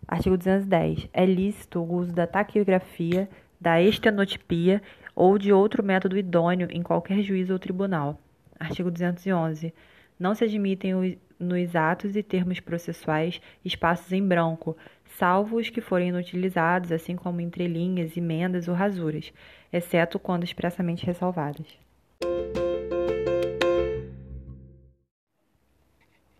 Artigo 0.07 0.37
210. 0.37 1.09
É 1.13 1.25
lícito 1.25 1.79
o 1.79 1.93
uso 1.93 2.13
da 2.13 2.27
taquigrafia, 2.27 3.29
da 3.59 3.81
estenotipia 3.81 4.81
ou 5.15 5.37
de 5.37 5.53
outro 5.53 5.83
método 5.83 6.17
idôneo 6.17 6.67
em 6.71 6.81
qualquer 6.81 7.21
juízo 7.21 7.53
ou 7.53 7.59
tribunal. 7.59 8.19
Artigo 8.59 8.91
211. 8.91 9.73
Não 10.19 10.35
se 10.35 10.43
admitem 10.43 11.17
nos 11.39 11.75
atos 11.75 12.15
e 12.15 12.21
termos 12.21 12.59
processuais 12.59 13.41
espaços 13.65 14.11
em 14.11 14.25
branco, 14.25 14.77
salvo 15.17 15.57
os 15.57 15.69
que 15.69 15.81
forem 15.81 16.09
inutilizados, 16.09 16.91
assim 16.91 17.15
como 17.15 17.41
entrelinhas, 17.41 18.15
emendas 18.15 18.67
ou 18.67 18.75
rasuras, 18.75 19.33
exceto 19.73 20.19
quando 20.19 20.43
expressamente 20.43 21.05
ressalvadas. 21.05 21.65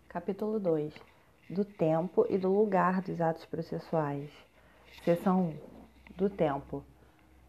Capítulo 0.08 0.60
2 0.60 1.11
Do 1.52 1.66
tempo 1.66 2.24
e 2.30 2.38
do 2.38 2.50
lugar 2.50 3.02
dos 3.02 3.20
atos 3.20 3.44
processuais. 3.44 4.30
Seção 5.04 5.50
1 5.50 5.54
Do 6.16 6.30
tempo. 6.30 6.82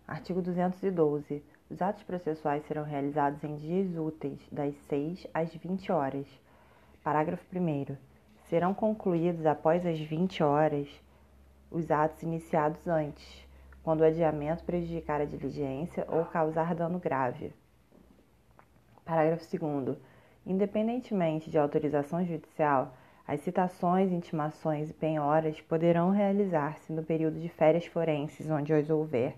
Artigo 0.05 0.41
212. 0.41 1.41
Os 1.69 1.81
atos 1.81 2.03
processuais 2.03 2.65
serão 2.65 2.83
realizados 2.83 3.41
em 3.45 3.55
dias 3.55 3.95
úteis, 3.95 4.41
das 4.51 4.75
6 4.89 5.25
às 5.33 5.55
20 5.55 5.89
horas 5.89 6.27
Parágrafo 7.01 7.45
1. 7.57 7.95
Serão 8.49 8.73
concluídos 8.73 9.45
após 9.45 9.85
as 9.85 9.97
20 9.97 10.43
horas 10.43 10.89
os 11.71 11.89
atos 11.89 12.23
iniciados 12.23 12.85
antes, 12.85 13.47
quando 13.83 14.01
o 14.01 14.05
adiamento 14.05 14.65
prejudicar 14.65 15.21
a 15.21 15.25
diligência 15.25 16.05
ou 16.09 16.25
causar 16.25 16.75
dano 16.75 16.99
grave. 16.99 17.53
Parágrafo 19.05 19.45
2. 19.57 19.97
Independentemente 20.45 21.49
de 21.49 21.57
autorização 21.57 22.25
judicial, 22.25 22.93
as 23.25 23.39
citações, 23.39 24.11
intimações 24.11 24.89
e 24.89 24.93
penhoras 24.93 25.61
poderão 25.61 26.09
realizar-se 26.09 26.91
no 26.91 27.03
período 27.03 27.39
de 27.39 27.47
férias 27.47 27.85
forenses, 27.85 28.49
onde 28.49 28.73
as 28.73 28.89
houver, 28.89 29.37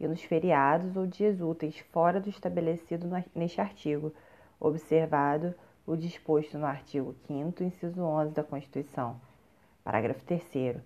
e 0.00 0.08
nos 0.08 0.22
feriados 0.22 0.96
ou 0.96 1.06
dias 1.06 1.40
úteis 1.40 1.78
fora 1.92 2.20
do 2.20 2.28
estabelecido 2.28 3.06
neste 3.34 3.60
artigo, 3.60 4.12
observado 4.58 5.54
o 5.86 5.96
disposto 5.96 6.58
no 6.58 6.66
artigo 6.66 7.14
5 7.26 7.62
inciso 7.62 8.02
11 8.02 8.32
da 8.32 8.42
Constituição. 8.42 9.20
Parágrafo 9.84 10.24
3 10.24 10.78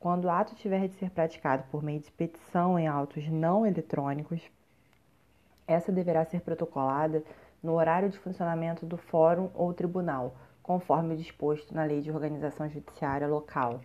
Quando 0.00 0.24
o 0.24 0.30
ato 0.30 0.54
tiver 0.56 0.88
de 0.88 0.94
ser 0.94 1.10
praticado 1.10 1.64
por 1.70 1.82
meio 1.82 2.00
de 2.00 2.10
petição 2.10 2.78
em 2.78 2.88
autos 2.88 3.28
não 3.28 3.64
eletrônicos, 3.64 4.42
essa 5.66 5.92
deverá 5.92 6.24
ser 6.24 6.40
protocolada 6.40 7.22
no 7.62 7.74
horário 7.74 8.10
de 8.10 8.18
funcionamento 8.18 8.84
do 8.84 8.96
fórum 8.96 9.50
ou 9.54 9.72
tribunal, 9.72 10.34
conforme 10.62 11.14
o 11.14 11.16
disposto 11.16 11.74
na 11.74 11.84
Lei 11.84 12.00
de 12.00 12.10
Organização 12.10 12.68
Judiciária 12.68 13.26
Local. 13.26 13.80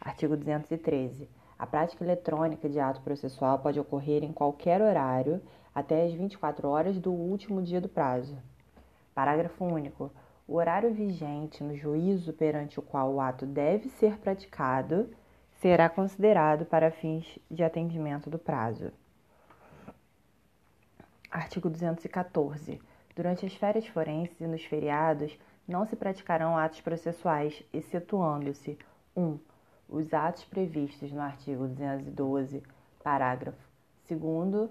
Artigo 0.00 0.36
213. 0.36 1.28
A 1.58 1.66
prática 1.66 2.02
eletrônica 2.02 2.68
de 2.68 2.80
ato 2.80 3.00
processual 3.02 3.58
pode 3.58 3.78
ocorrer 3.78 4.24
em 4.24 4.32
qualquer 4.32 4.80
horário 4.80 5.40
até 5.74 6.04
as 6.04 6.12
24 6.12 6.68
horas 6.68 6.98
do 6.98 7.12
último 7.12 7.62
dia 7.62 7.80
do 7.80 7.88
prazo. 7.88 8.36
Parágrafo 9.14 9.64
único. 9.64 10.10
O 10.48 10.56
horário 10.56 10.92
vigente 10.92 11.62
no 11.62 11.76
juízo 11.76 12.32
perante 12.32 12.78
o 12.80 12.82
qual 12.82 13.12
o 13.12 13.20
ato 13.20 13.46
deve 13.46 13.88
ser 13.90 14.18
praticado 14.18 15.08
será 15.60 15.88
considerado 15.88 16.66
para 16.66 16.90
fins 16.90 17.38
de 17.50 17.62
atendimento 17.62 18.28
do 18.28 18.38
prazo. 18.38 18.90
Artigo 21.30 21.70
214. 21.70 22.80
Durante 23.14 23.46
as 23.46 23.54
férias 23.54 23.86
forenses 23.86 24.40
e 24.40 24.46
nos 24.46 24.64
feriados, 24.64 25.38
não 25.66 25.86
se 25.86 25.96
praticarão 25.96 26.56
atos 26.56 26.80
processuais, 26.80 27.62
excetuando-se 27.72 28.78
1. 29.16 29.22
Um, 29.22 29.38
os 29.88 30.12
atos 30.14 30.44
previstos 30.44 31.12
no 31.12 31.20
artigo 31.20 31.68
212, 31.68 32.62
parágrafo 33.02 33.58
2, 34.08 34.70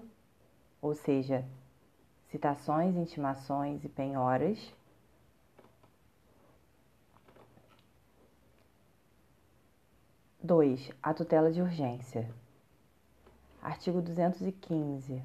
ou 0.80 0.94
seja, 0.94 1.44
citações, 2.28 2.96
intimações 2.96 3.84
e 3.84 3.88
penhoras. 3.88 4.58
Dois, 10.42 10.90
a 11.00 11.14
tutela 11.14 11.52
de 11.52 11.62
urgência. 11.62 12.28
Artigo 13.62 14.02
215. 14.02 15.22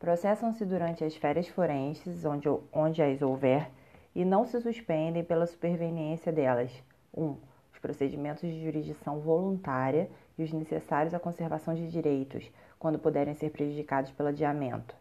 Processam-se 0.00 0.64
durante 0.64 1.04
as 1.04 1.14
férias 1.14 1.46
forenses, 1.46 2.24
onde, 2.24 2.48
onde 2.72 3.02
as 3.02 3.20
houver, 3.20 3.70
e 4.14 4.24
não 4.24 4.46
se 4.46 4.58
suspendem 4.58 5.22
pela 5.22 5.44
superveniência 5.44 6.32
delas. 6.32 6.72
1. 7.14 7.22
Um, 7.22 7.36
os 7.70 7.78
procedimentos 7.78 8.40
de 8.40 8.64
jurisdição 8.64 9.20
voluntária 9.20 10.10
e 10.38 10.42
os 10.42 10.54
necessários 10.54 11.12
à 11.12 11.20
conservação 11.20 11.74
de 11.74 11.86
direitos, 11.86 12.50
quando 12.78 12.98
puderem 12.98 13.34
ser 13.34 13.50
prejudicados 13.50 14.10
pelo 14.12 14.30
adiamento. 14.30 14.96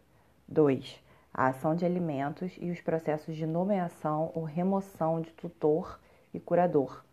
2. 0.49 1.01
A 1.33 1.47
ação 1.47 1.75
de 1.75 1.85
alimentos 1.85 2.51
e 2.59 2.69
os 2.69 2.81
processos 2.81 3.37
de 3.37 3.47
nomeação 3.47 4.33
ou 4.35 4.43
remoção 4.43 5.21
de 5.21 5.31
tutor 5.31 5.97
e 6.33 6.41
curador. 6.41 7.05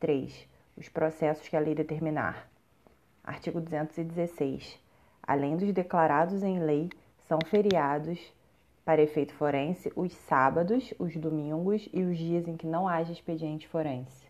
3. 0.00 0.48
Os 0.76 0.88
processos 0.88 1.48
que 1.48 1.56
a 1.56 1.60
lei 1.60 1.76
determinar. 1.76 2.50
Artigo 3.22 3.60
216. 3.60 4.84
Além 5.26 5.56
dos 5.56 5.72
declarados 5.72 6.44
em 6.44 6.60
lei, 6.60 6.88
são 7.26 7.38
feriados, 7.44 8.20
para 8.84 9.02
efeito 9.02 9.34
forense, 9.34 9.92
os 9.96 10.12
sábados, 10.12 10.94
os 11.00 11.16
domingos 11.16 11.88
e 11.92 12.04
os 12.04 12.16
dias 12.16 12.46
em 12.46 12.56
que 12.56 12.68
não 12.68 12.86
haja 12.86 13.10
expediente 13.10 13.66
forense. 13.66 14.24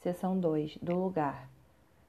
Seção 0.00 0.38
2. 0.38 0.78
Do 0.78 0.94
lugar. 0.94 1.46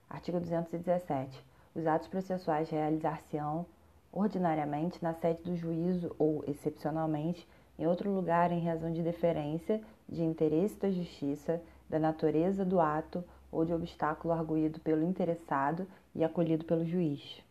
Artigo 0.09 0.39
217. 0.39 1.45
Os 1.75 1.85
atos 1.85 2.07
processuais 2.07 2.69
realizar-se-ão 2.69 3.65
ordinariamente 4.13 5.03
na 5.03 5.13
sede 5.13 5.43
do 5.43 5.57
juízo 5.57 6.15
ou, 6.17 6.45
excepcionalmente, 6.47 7.45
em 7.77 7.85
outro 7.85 8.09
lugar 8.09 8.53
em 8.53 8.65
razão 8.65 8.93
de 8.93 9.03
deferência, 9.03 9.81
de 10.07 10.23
interesse 10.23 10.79
da 10.79 10.89
justiça, 10.89 11.61
da 11.89 11.99
natureza 11.99 12.63
do 12.63 12.79
ato 12.79 13.21
ou 13.55 13.65
de 13.65 13.73
obstáculo 13.73 14.33
arguído 14.33 14.79
pelo 14.79 15.03
interessado 15.03 15.87
e 16.13 16.23
acolhido 16.23 16.65
pelo 16.65 16.85
juiz. 16.85 17.41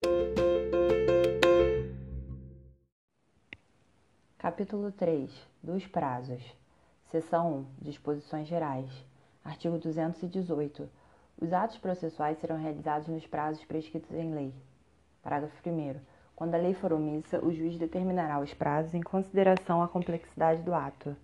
Capítulo 4.39 4.93
3 4.93 5.31
dos 5.63 5.87
prazos. 5.87 6.43
Seção 7.11 7.67
1 7.81 7.85
Disposições 7.85 8.47
gerais. 8.47 8.91
Artigo 9.45 9.79
218 9.79 10.89
os 11.41 11.53
atos 11.53 11.77
processuais 11.79 12.39
serão 12.39 12.57
realizados 12.57 13.09
nos 13.09 13.27
prazos 13.27 13.65
prescritos 13.65 14.13
em 14.13 14.33
lei. 14.33 14.55
Parágrafo 15.23 15.57
1. 15.69 15.97
Quando 16.37 16.55
a 16.55 16.59
lei 16.59 16.75
for 16.75 16.93
omissa, 16.93 17.45
o 17.45 17.53
juiz 17.53 17.77
determinará 17.77 18.39
os 18.39 18.55
prazos 18.55 18.95
em 18.95 19.03
consideração 19.03 19.83
à 19.83 19.89
complexidade 19.89 20.63
do 20.63 20.73
ato. 20.73 21.17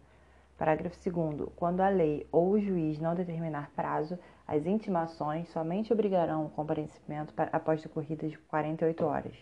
Parágrafo 0.59 0.99
2. 1.09 1.49
Quando 1.55 1.81
a 1.81 1.89
lei 1.89 2.27
ou 2.33 2.51
o 2.51 2.61
juiz 2.61 2.99
não 2.99 3.15
determinar 3.15 3.71
prazo, 3.75 4.19
as 4.51 4.67
intimações 4.67 5.49
somente 5.51 5.93
obrigarão 5.93 6.47
o 6.47 6.51
comparecimento 6.51 7.33
após 7.53 7.81
decorridas 7.81 8.33
de 8.33 8.37
48 8.37 9.07
horas. 9.07 9.37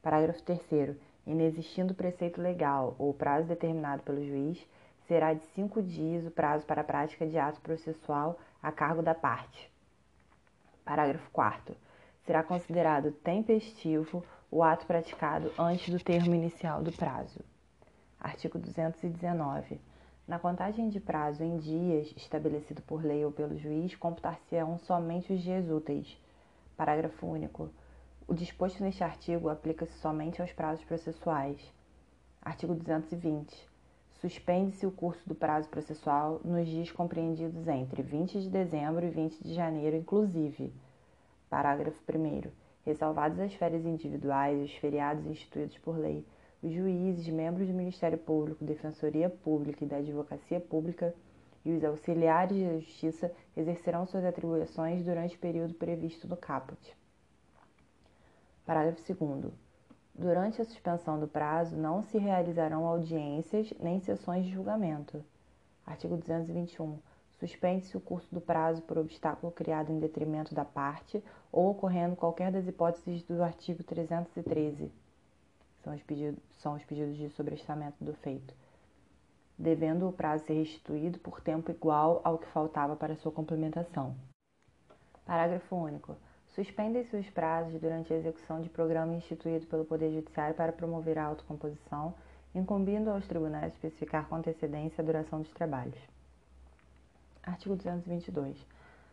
Parágrafo 0.00 0.40
3. 0.44 0.96
Inexistindo 1.26 1.94
preceito 1.94 2.40
legal 2.40 2.94
ou 2.96 3.12
prazo 3.12 3.48
determinado 3.48 4.04
pelo 4.04 4.24
juiz, 4.24 4.64
será 5.08 5.34
de 5.34 5.42
cinco 5.46 5.82
dias 5.82 6.24
o 6.24 6.30
prazo 6.30 6.64
para 6.64 6.82
a 6.82 6.84
prática 6.84 7.26
de 7.26 7.36
ato 7.36 7.60
processual 7.60 8.38
a 8.62 8.70
cargo 8.70 9.02
da 9.02 9.16
parte. 9.16 9.68
Parágrafo 10.84 11.28
4. 11.32 11.74
Será 12.24 12.44
considerado 12.44 13.10
tempestivo 13.10 14.24
o 14.48 14.62
ato 14.62 14.86
praticado 14.86 15.52
antes 15.58 15.88
do 15.92 15.98
termo 15.98 16.36
inicial 16.36 16.84
do 16.84 16.92
prazo. 16.92 17.40
Artigo 18.20 18.60
219. 18.60 19.80
Na 20.30 20.38
contagem 20.38 20.88
de 20.88 21.00
prazo 21.00 21.42
em 21.42 21.56
dias, 21.56 22.14
estabelecido 22.16 22.80
por 22.82 23.04
lei 23.04 23.24
ou 23.24 23.32
pelo 23.32 23.58
juiz, 23.58 23.96
computar-se-ão 23.96 24.78
somente 24.78 25.32
os 25.32 25.42
dias 25.42 25.68
úteis. 25.68 26.16
Parágrafo 26.76 27.26
único. 27.26 27.68
O 28.28 28.32
disposto 28.32 28.80
neste 28.80 29.02
artigo 29.02 29.48
aplica-se 29.48 29.98
somente 29.98 30.40
aos 30.40 30.52
prazos 30.52 30.84
processuais. 30.84 31.60
Artigo 32.40 32.76
220. 32.76 33.68
Suspende-se 34.20 34.86
o 34.86 34.92
curso 34.92 35.28
do 35.28 35.34
prazo 35.34 35.68
processual 35.68 36.40
nos 36.44 36.68
dias 36.68 36.92
compreendidos 36.92 37.66
entre 37.66 38.00
20 38.00 38.40
de 38.40 38.48
dezembro 38.48 39.04
e 39.04 39.10
20 39.10 39.42
de 39.42 39.52
janeiro, 39.52 39.96
inclusive. 39.96 40.72
Parágrafo 41.48 42.00
1. 42.08 42.52
Ressalvadas 42.86 43.40
as 43.40 43.54
férias 43.54 43.84
individuais 43.84 44.60
e 44.60 44.64
os 44.66 44.74
feriados 44.76 45.26
instituídos 45.26 45.76
por 45.78 45.98
lei, 45.98 46.24
os 46.62 46.72
juízes, 46.72 47.28
membros 47.28 47.68
do 47.68 47.74
Ministério 47.74 48.18
Público, 48.18 48.64
Defensoria 48.64 49.30
Pública 49.30 49.84
e 49.84 49.88
da 49.88 49.96
Advocacia 49.96 50.60
Pública 50.60 51.14
e 51.64 51.72
os 51.72 51.84
auxiliares 51.84 52.58
da 52.62 52.78
Justiça 52.78 53.32
exercerão 53.56 54.06
suas 54.06 54.24
atribuições 54.24 55.04
durante 55.04 55.36
o 55.36 55.38
período 55.38 55.74
previsto 55.74 56.28
no 56.28 56.36
caput. 56.36 56.96
Parágrafo 58.64 59.02
2. 59.14 59.52
Durante 60.14 60.60
a 60.60 60.64
suspensão 60.64 61.18
do 61.18 61.26
prazo, 61.26 61.76
não 61.76 62.02
se 62.02 62.18
realizarão 62.18 62.86
audiências 62.86 63.72
nem 63.80 64.00
sessões 64.00 64.44
de 64.44 64.52
julgamento. 64.52 65.24
Artigo 65.86 66.16
221. 66.16 66.98
Suspende-se 67.38 67.96
o 67.96 68.00
curso 68.00 68.32
do 68.34 68.40
prazo 68.40 68.82
por 68.82 68.98
obstáculo 68.98 69.50
criado 69.50 69.90
em 69.90 69.98
detrimento 69.98 70.54
da 70.54 70.64
parte 70.64 71.24
ou 71.50 71.70
ocorrendo 71.70 72.16
qualquer 72.16 72.52
das 72.52 72.66
hipóteses 72.66 73.22
do 73.22 73.42
artigo 73.42 73.82
313. 73.82 74.92
São 75.82 75.94
os 75.94 76.02
pedidos, 76.02 76.38
são 76.58 76.74
os 76.74 76.84
pedidos 76.84 77.16
de 77.16 77.28
sobrestamento 77.30 78.02
do 78.04 78.14
feito. 78.14 78.54
Devendo 79.58 80.08
o 80.08 80.12
prazo 80.12 80.44
ser 80.44 80.54
restituído 80.54 81.18
por 81.18 81.40
tempo 81.40 81.70
igual 81.70 82.20
ao 82.24 82.38
que 82.38 82.46
faltava 82.48 82.96
para 82.96 83.16
sua 83.16 83.32
complementação. 83.32 84.14
Parágrafo 85.24 85.76
único. 85.76 86.16
Suspendem-se 86.54 87.16
os 87.16 87.30
prazos 87.30 87.80
durante 87.80 88.12
a 88.12 88.16
execução 88.16 88.60
de 88.60 88.68
programa 88.68 89.14
instituído 89.14 89.66
pelo 89.66 89.84
Poder 89.84 90.12
Judiciário 90.12 90.54
para 90.54 90.72
promover 90.72 91.18
a 91.18 91.24
autocomposição, 91.24 92.14
incumbindo 92.54 93.08
aos 93.08 93.26
tribunais 93.26 93.72
especificar 93.74 94.26
com 94.28 94.34
antecedência 94.34 95.00
a 95.00 95.04
duração 95.04 95.40
dos 95.40 95.52
trabalhos. 95.52 95.98
Artigo 97.42 97.76
222. 97.76 98.66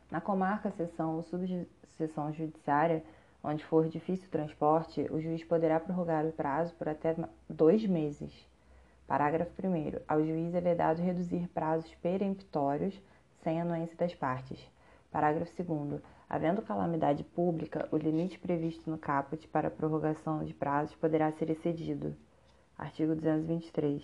Na 0.09 0.19
comarca, 0.19 0.71
seção 0.71 1.17
ou 1.17 1.23
subseção 1.23 2.33
judiciária, 2.33 3.03
onde 3.43 3.63
for 3.65 3.87
difícil 3.87 4.27
o 4.27 4.31
transporte, 4.31 5.07
o 5.11 5.21
juiz 5.21 5.43
poderá 5.43 5.79
prorrogar 5.79 6.25
o 6.25 6.31
prazo 6.31 6.73
por 6.75 6.89
até 6.89 7.15
dois 7.49 7.85
meses. 7.85 8.33
Parágrafo 9.07 9.51
1. 9.65 10.01
Ao 10.07 10.23
juiz 10.23 10.53
é 10.53 10.59
vedado 10.59 11.01
reduzir 11.01 11.47
prazos 11.49 11.93
peremptórios 11.95 12.99
sem 13.41 13.61
anuência 13.61 13.95
das 13.95 14.13
partes. 14.13 14.59
Parágrafo 15.11 15.51
2. 15.63 16.01
Havendo 16.29 16.61
calamidade 16.61 17.23
pública, 17.23 17.87
o 17.89 17.95
limite 17.95 18.37
previsto 18.37 18.89
no 18.89 18.97
caput 18.97 19.47
para 19.47 19.71
prorrogação 19.71 20.43
de 20.43 20.53
prazos 20.53 20.93
poderá 20.95 21.31
ser 21.31 21.49
excedido. 21.49 22.13
Artigo 22.77 23.15
223. 23.15 24.03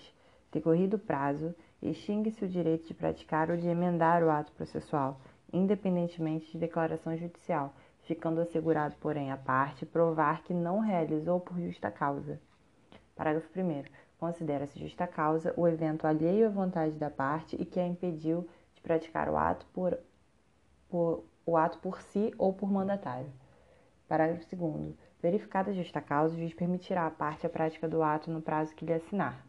Decorrido 0.54 0.96
o 0.96 1.00
prazo, 1.00 1.54
extingue-se 1.82 2.46
o 2.46 2.48
direito 2.48 2.88
de 2.88 2.94
praticar 2.94 3.52
ou 3.52 3.58
de 3.58 3.68
emendar 3.68 4.24
o 4.24 4.30
ato 4.30 4.54
processual, 4.54 5.20
independentemente 5.52 6.52
de 6.52 6.58
declaração 6.58 7.18
judicial, 7.18 7.74
ficando 8.04 8.42
assegurado, 8.42 8.96
porém, 9.00 9.32
a 9.32 9.38
parte 9.38 9.86
provar 9.86 10.44
que 10.44 10.54
não 10.54 10.80
realizou 10.80 11.40
por 11.40 11.60
justa 11.60 11.90
causa. 11.90 12.40
Parágrafo 13.16 13.48
1. 13.60 13.84
Considera-se 14.18 14.80
justa 14.80 15.06
causa 15.06 15.54
o 15.58 15.68
evento 15.68 16.08
alheio 16.08 16.48
à 16.48 16.50
vontade 16.50 16.94
da 16.98 17.10
parte 17.10 17.56
e 17.60 17.66
que 17.66 17.80
a 17.80 17.88
impediu 17.88 18.48
de 18.74 18.82
praticar 18.82 19.30
o 19.30 19.38
ato 19.38 19.66
por, 19.74 19.98
por 20.90 21.24
o 21.46 21.58
ato 21.58 21.78
por 21.80 22.02
si 22.02 22.34
ou 22.38 22.54
por 22.54 22.72
mandatário. 22.72 23.32
Parágrafo 24.08 24.56
2. 24.56 24.96
Verificada 25.22 25.72
a 25.72 25.74
justa 25.74 26.02
causa, 26.02 26.36
o 26.36 26.38
juiz 26.38 26.54
permitirá 26.54 27.08
à 27.08 27.12
parte 27.12 27.46
a 27.46 27.50
prática 27.50 27.88
do 27.88 28.04
ato 28.04 28.30
no 28.30 28.42
prazo 28.42 28.76
que 28.76 28.86
lhe 28.86 28.94
assinar. 28.94 29.46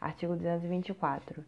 Artigo 0.00 0.34
224. 0.34 1.44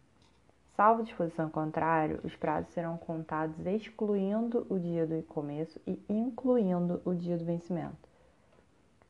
Salvo 0.77 1.01
disposição 1.01 1.49
contrária, 1.49 2.19
os 2.23 2.35
prazos 2.35 2.71
serão 2.71 2.97
contados 2.97 3.65
excluindo 3.65 4.67
o 4.69 4.77
dia 4.77 5.07
do 5.07 5.23
começo 5.23 5.81
e 5.87 5.99
incluindo 6.07 7.01
o 7.03 7.15
dia 7.15 7.35
do 7.35 7.43
vencimento. 7.43 7.97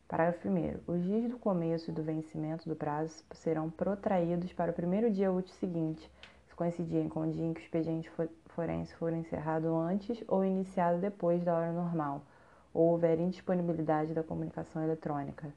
Parágrafo 0.08 0.47
1. 0.47 0.80
Os 0.88 1.03
dias 1.03 1.30
do 1.30 1.38
começo 1.38 1.91
e 1.91 1.93
do 1.93 2.01
vencimento 2.01 2.69
do 2.69 2.73
prazo 2.73 3.21
serão 3.34 3.69
protraídos 3.69 4.53
para 4.53 4.71
o 4.71 4.73
primeiro 4.73 5.12
dia 5.12 5.30
útil 5.30 5.53
seguinte, 5.56 6.10
se 6.47 6.56
coincidirem 6.56 7.10
com 7.10 7.27
o 7.27 7.32
dia 7.34 7.43
em 7.45 7.53
que 7.53 7.60
o 7.60 7.63
expediente 7.63 8.10
forense 8.45 8.95
for 8.95 9.12
encerrado 9.12 9.75
antes 9.75 10.23
ou 10.25 10.45
iniciado 10.45 10.99
depois 10.99 11.43
da 11.43 11.53
hora 11.53 11.73
normal, 11.73 12.21
ou 12.73 12.91
houver 12.91 13.19
indisponibilidade 13.19 14.13
da 14.13 14.23
comunicação 14.23 14.82
eletrônica. 14.82 15.53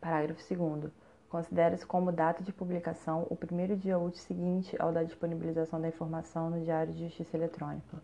Parágrafo 0.00 0.40
2. 0.48 1.09
Considera-se 1.30 1.86
como 1.86 2.10
data 2.10 2.42
de 2.42 2.52
publicação 2.52 3.24
o 3.30 3.36
primeiro 3.36 3.76
dia 3.76 3.96
útil 3.96 4.20
seguinte 4.20 4.74
ao 4.82 4.92
da 4.92 5.04
disponibilização 5.04 5.80
da 5.80 5.86
informação 5.86 6.50
no 6.50 6.60
Diário 6.60 6.92
de 6.92 7.04
Justiça 7.04 7.36
Eletrônica. 7.36 8.02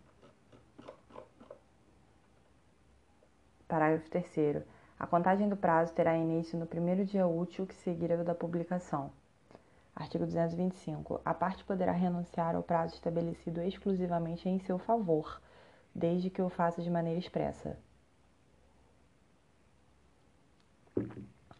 Parágrafo 3.67 4.09
3. 4.09 4.63
A 4.97 5.05
contagem 5.05 5.49
do 5.49 5.57
prazo 5.57 5.93
terá 5.93 6.15
início 6.15 6.57
no 6.57 6.65
primeiro 6.65 7.03
dia 7.03 7.27
útil 7.27 7.67
que 7.67 7.75
seguir 7.75 8.13
a 8.13 8.23
da 8.23 8.33
publicação. 8.33 9.11
Artigo 9.93 10.25
225. 10.25 11.19
A 11.25 11.33
parte 11.33 11.65
poderá 11.65 11.91
renunciar 11.91 12.55
ao 12.55 12.63
prazo 12.63 12.95
estabelecido 12.95 13.61
exclusivamente 13.61 14.47
em 14.47 14.57
seu 14.59 14.79
favor, 14.79 15.41
desde 15.93 16.29
que 16.29 16.41
o 16.41 16.47
faça 16.47 16.81
de 16.81 16.89
maneira 16.89 17.19
expressa. 17.19 17.77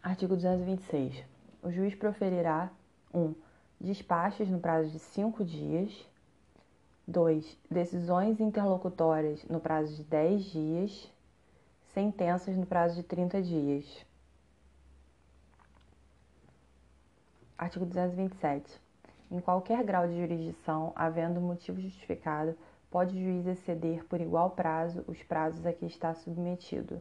Artigo 0.02 0.34
226. 0.34 1.37
O 1.62 1.70
juiz 1.70 1.94
proferirá 1.94 2.70
1. 3.12 3.20
Um, 3.20 3.34
despachos 3.80 4.48
no 4.48 4.60
prazo 4.60 4.90
de 4.90 4.98
cinco 4.98 5.44
dias. 5.44 5.92
2. 7.06 7.58
Decisões 7.70 8.38
interlocutórias 8.38 9.42
no 9.44 9.58
prazo 9.60 9.96
de 9.96 10.04
10 10.04 10.44
dias. 10.44 11.12
Sentenças 11.94 12.56
no 12.56 12.66
prazo 12.66 12.96
de 12.96 13.02
30 13.02 13.42
dias. 13.42 14.06
Artigo 17.56 17.84
227. 17.86 18.80
Em 19.30 19.40
qualquer 19.40 19.82
grau 19.82 20.06
de 20.06 20.16
jurisdição, 20.16 20.92
havendo 20.94 21.40
motivo 21.40 21.80
justificado, 21.80 22.56
pode 22.90 23.16
o 23.16 23.20
juiz 23.20 23.46
exceder 23.46 24.04
por 24.04 24.20
igual 24.20 24.50
prazo 24.50 25.04
os 25.08 25.22
prazos 25.24 25.66
a 25.66 25.72
que 25.72 25.84
está 25.86 26.14
submetido. 26.14 27.00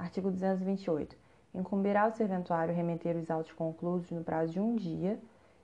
Artigo 0.00 0.30
228. 0.30 1.14
Incumbirá 1.54 2.04
ao 2.04 2.10
serventuário 2.12 2.74
remeter 2.74 3.16
os 3.16 3.30
autos 3.30 3.52
conclusos 3.52 4.10
no 4.10 4.24
prazo 4.24 4.50
de 4.50 4.58
um 4.58 4.74
dia 4.74 5.20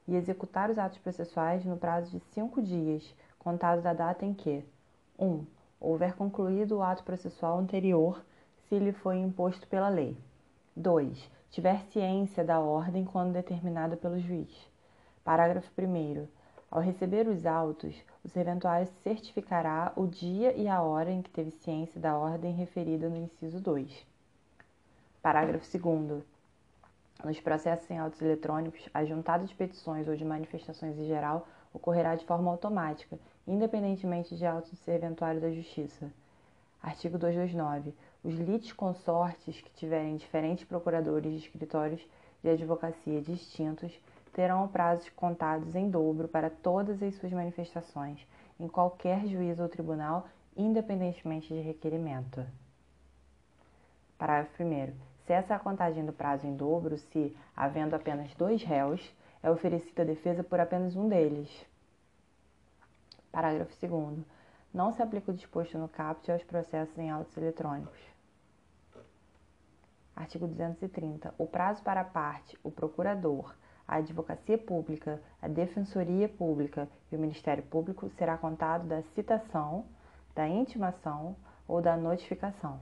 e 0.07 0.15
executar 0.15 0.69
os 0.69 0.79
atos 0.79 0.99
processuais 0.99 1.65
no 1.65 1.79
prazo 1.79 2.11
de 2.11 2.21
cinco 2.35 2.61
dias, 2.61 3.03
contado 3.39 3.81
da 3.81 3.95
data 3.95 4.27
em 4.27 4.35
que 4.35 4.63
1. 5.19 5.27
Um, 5.27 5.47
houver 5.81 6.13
concluído 6.13 6.77
o 6.77 6.83
ato 6.83 7.03
processual 7.03 7.59
anterior, 7.59 8.23
se 8.69 8.79
lhe 8.79 8.93
foi 8.93 9.17
imposto 9.17 9.67
pela 9.69 9.89
lei. 9.89 10.15
2. 10.77 11.31
Tiver 11.51 11.81
ciência 11.87 12.45
da 12.45 12.61
ordem 12.61 13.07
quando 13.07 13.33
determinada 13.33 13.97
pelo 13.97 14.19
juiz. 14.19 14.55
Parágrafo 15.25 15.71
1. 15.81 16.27
Ao 16.71 16.83
receber 16.83 17.27
os 17.27 17.47
autos, 17.47 17.97
o 18.23 18.29
serventuário 18.29 18.87
certificará 19.03 19.95
o 19.97 20.07
dia 20.07 20.53
e 20.53 20.69
a 20.69 20.83
hora 20.83 21.11
em 21.11 21.23
que 21.23 21.31
teve 21.31 21.53
ciência 21.53 21.99
da 21.99 22.19
ordem 22.19 22.53
referida 22.53 23.09
no 23.09 23.17
inciso 23.17 23.59
2. 23.63 24.16
Parágrafo 25.27 25.67
2. 25.77 26.23
Nos 27.25 27.41
processos 27.41 27.91
em 27.91 27.99
autos 27.99 28.23
eletrônicos, 28.23 28.89
a 28.95 29.05
juntada 29.05 29.45
de 29.45 29.53
petições 29.57 30.07
ou 30.07 30.15
de 30.15 30.25
manifestações 30.25 30.97
em 30.97 31.09
geral 31.09 31.49
ocorrerá 31.75 32.15
de 32.15 32.25
forma 32.25 32.49
automática, 32.49 33.19
independentemente 33.45 34.37
de 34.37 34.47
autos 34.47 34.71
do 34.71 34.77
serventuário 34.77 35.41
da 35.41 35.51
Justiça. 35.51 36.13
Artigo 36.81 37.19
229. 37.19 37.93
Os 38.23 38.35
litisconsortes 38.37 39.61
que 39.61 39.71
tiverem 39.71 40.15
diferentes 40.15 40.65
procuradores 40.65 41.33
de 41.33 41.39
escritórios 41.39 42.07
de 42.41 42.51
advocacia 42.51 43.21
distintos 43.21 43.93
terão 44.33 44.69
prazos 44.69 45.09
contados 45.09 45.75
em 45.75 45.91
dobro 45.91 46.29
para 46.29 46.51
todas 46.51 47.03
as 47.03 47.17
suas 47.17 47.33
manifestações, 47.33 48.25
em 48.61 48.69
qualquer 48.69 49.27
juízo 49.27 49.61
ou 49.61 49.69
tribunal, 49.69 50.29
independentemente 50.57 51.53
de 51.53 51.61
requerimento. 51.63 52.47
Parágrafo 54.17 54.63
1. 54.63 55.16
Cessa 55.27 55.55
a 55.57 55.59
contagem 55.59 56.05
do 56.05 56.13
prazo 56.13 56.47
em 56.47 56.57
dobro 56.57 56.97
se, 56.97 57.37
havendo 57.57 57.95
apenas 57.95 58.33
dois 58.35 58.63
réus, 58.63 59.01
é 59.43 59.51
oferecida 59.51 60.03
a 60.03 60.07
defesa 60.07 60.45
por 60.45 60.61
apenas 60.61 60.95
um 60.97 61.09
deles. 61.09 61.51
Parágrafo 63.33 63.75
2. 63.81 64.25
Não 64.73 64.93
se 64.93 65.03
aplica 65.03 65.31
o 65.31 65.35
disposto 65.35 65.77
no 65.79 65.89
caput 65.89 66.31
aos 66.31 66.43
processos 66.45 66.97
em 66.99 67.11
autos 67.11 67.37
eletrônicos. 67.37 67.99
Artigo 70.15 70.47
230. 70.47 71.35
O 71.37 71.47
prazo 71.47 71.83
para 71.83 72.01
a 72.01 72.05
parte, 72.05 72.59
o 72.63 72.71
procurador, 72.71 73.55
a 73.87 73.97
advocacia 73.97 74.57
pública, 74.57 75.21
a 75.43 75.49
defensoria 75.49 76.29
pública 76.29 76.89
e 77.11 77.17
o 77.17 77.19
Ministério 77.19 77.63
Público 77.65 78.09
será 78.17 78.39
contado 78.39 78.87
da 78.87 79.03
citação 79.15 79.85
da 80.37 80.47
intimação 80.47 81.35
ou 81.67 81.81
da 81.81 81.97
notificação. 81.97 82.79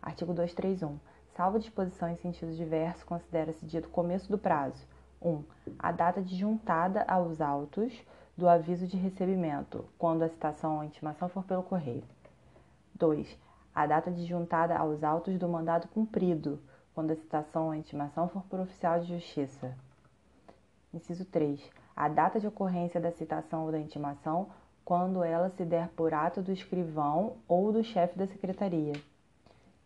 Artigo 0.00 0.32
231. 0.32 0.98
Salvo 1.34 1.58
disposição 1.58 2.08
em 2.10 2.16
sentido 2.16 2.54
diverso, 2.54 3.06
considera-se 3.06 3.64
dito 3.64 3.88
começo 3.88 4.30
do 4.30 4.36
prazo 4.36 4.86
1. 5.20 5.30
Um, 5.30 5.44
a 5.78 5.90
data 5.90 6.20
de 6.20 6.36
juntada 6.36 7.02
aos 7.08 7.40
autos 7.40 7.92
do 8.36 8.46
aviso 8.46 8.86
de 8.86 8.98
recebimento, 8.98 9.84
quando 9.98 10.22
a 10.22 10.28
citação 10.28 10.76
ou 10.76 10.84
intimação 10.84 11.28
for 11.30 11.42
pelo 11.44 11.62
correio. 11.62 12.04
2. 12.96 13.38
A 13.74 13.86
data 13.86 14.10
de 14.10 14.26
juntada 14.26 14.76
aos 14.76 15.02
autos 15.02 15.38
do 15.38 15.48
mandado 15.48 15.88
cumprido, 15.88 16.60
quando 16.94 17.12
a 17.12 17.16
citação 17.16 17.66
ou 17.66 17.74
intimação 17.74 18.28
for 18.28 18.42
por 18.42 18.60
oficial 18.60 19.00
de 19.00 19.06
justiça. 19.06 19.74
Inciso 20.92 21.24
3. 21.24 21.60
A 21.96 22.08
data 22.08 22.38
de 22.38 22.46
ocorrência 22.46 23.00
da 23.00 23.10
citação 23.10 23.64
ou 23.64 23.72
da 23.72 23.78
intimação, 23.78 24.50
quando 24.84 25.24
ela 25.24 25.48
se 25.48 25.64
der 25.64 25.88
por 25.88 26.12
ato 26.12 26.42
do 26.42 26.52
escrivão 26.52 27.36
ou 27.48 27.72
do 27.72 27.82
chefe 27.82 28.18
da 28.18 28.26
secretaria. 28.26 28.92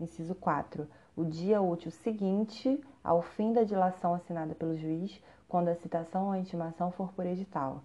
Inciso 0.00 0.34
4. 0.34 0.88
O 1.16 1.24
dia 1.24 1.62
útil 1.62 1.90
seguinte 1.90 2.78
ao 3.02 3.22
fim 3.22 3.54
da 3.54 3.62
dilação 3.62 4.12
assinada 4.12 4.54
pelo 4.54 4.76
juiz, 4.76 5.18
quando 5.48 5.68
a 5.68 5.74
citação 5.74 6.26
ou 6.26 6.32
a 6.32 6.38
intimação 6.38 6.90
for 6.90 7.10
por 7.12 7.24
edital. 7.24 7.82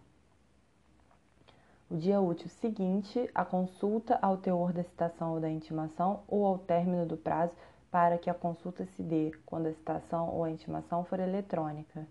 O 1.90 1.96
dia 1.96 2.20
útil 2.20 2.50
seguinte 2.50 3.30
à 3.34 3.46
consulta 3.46 4.20
ao 4.22 4.36
teor 4.36 4.74
da 4.74 4.84
citação 4.84 5.34
ou 5.34 5.40
da 5.40 5.50
intimação 5.50 6.24
ou 6.28 6.46
ao 6.46 6.58
término 6.58 7.06
do 7.06 7.16
prazo 7.16 7.56
para 7.90 8.18
que 8.18 8.30
a 8.30 8.34
consulta 8.34 8.86
se 8.86 9.02
dê 9.02 9.32
quando 9.46 9.68
a 9.68 9.74
citação 9.74 10.30
ou 10.30 10.44
a 10.44 10.50
intimação 10.50 11.06
for 11.06 11.20
eletrônica. 11.20 12.06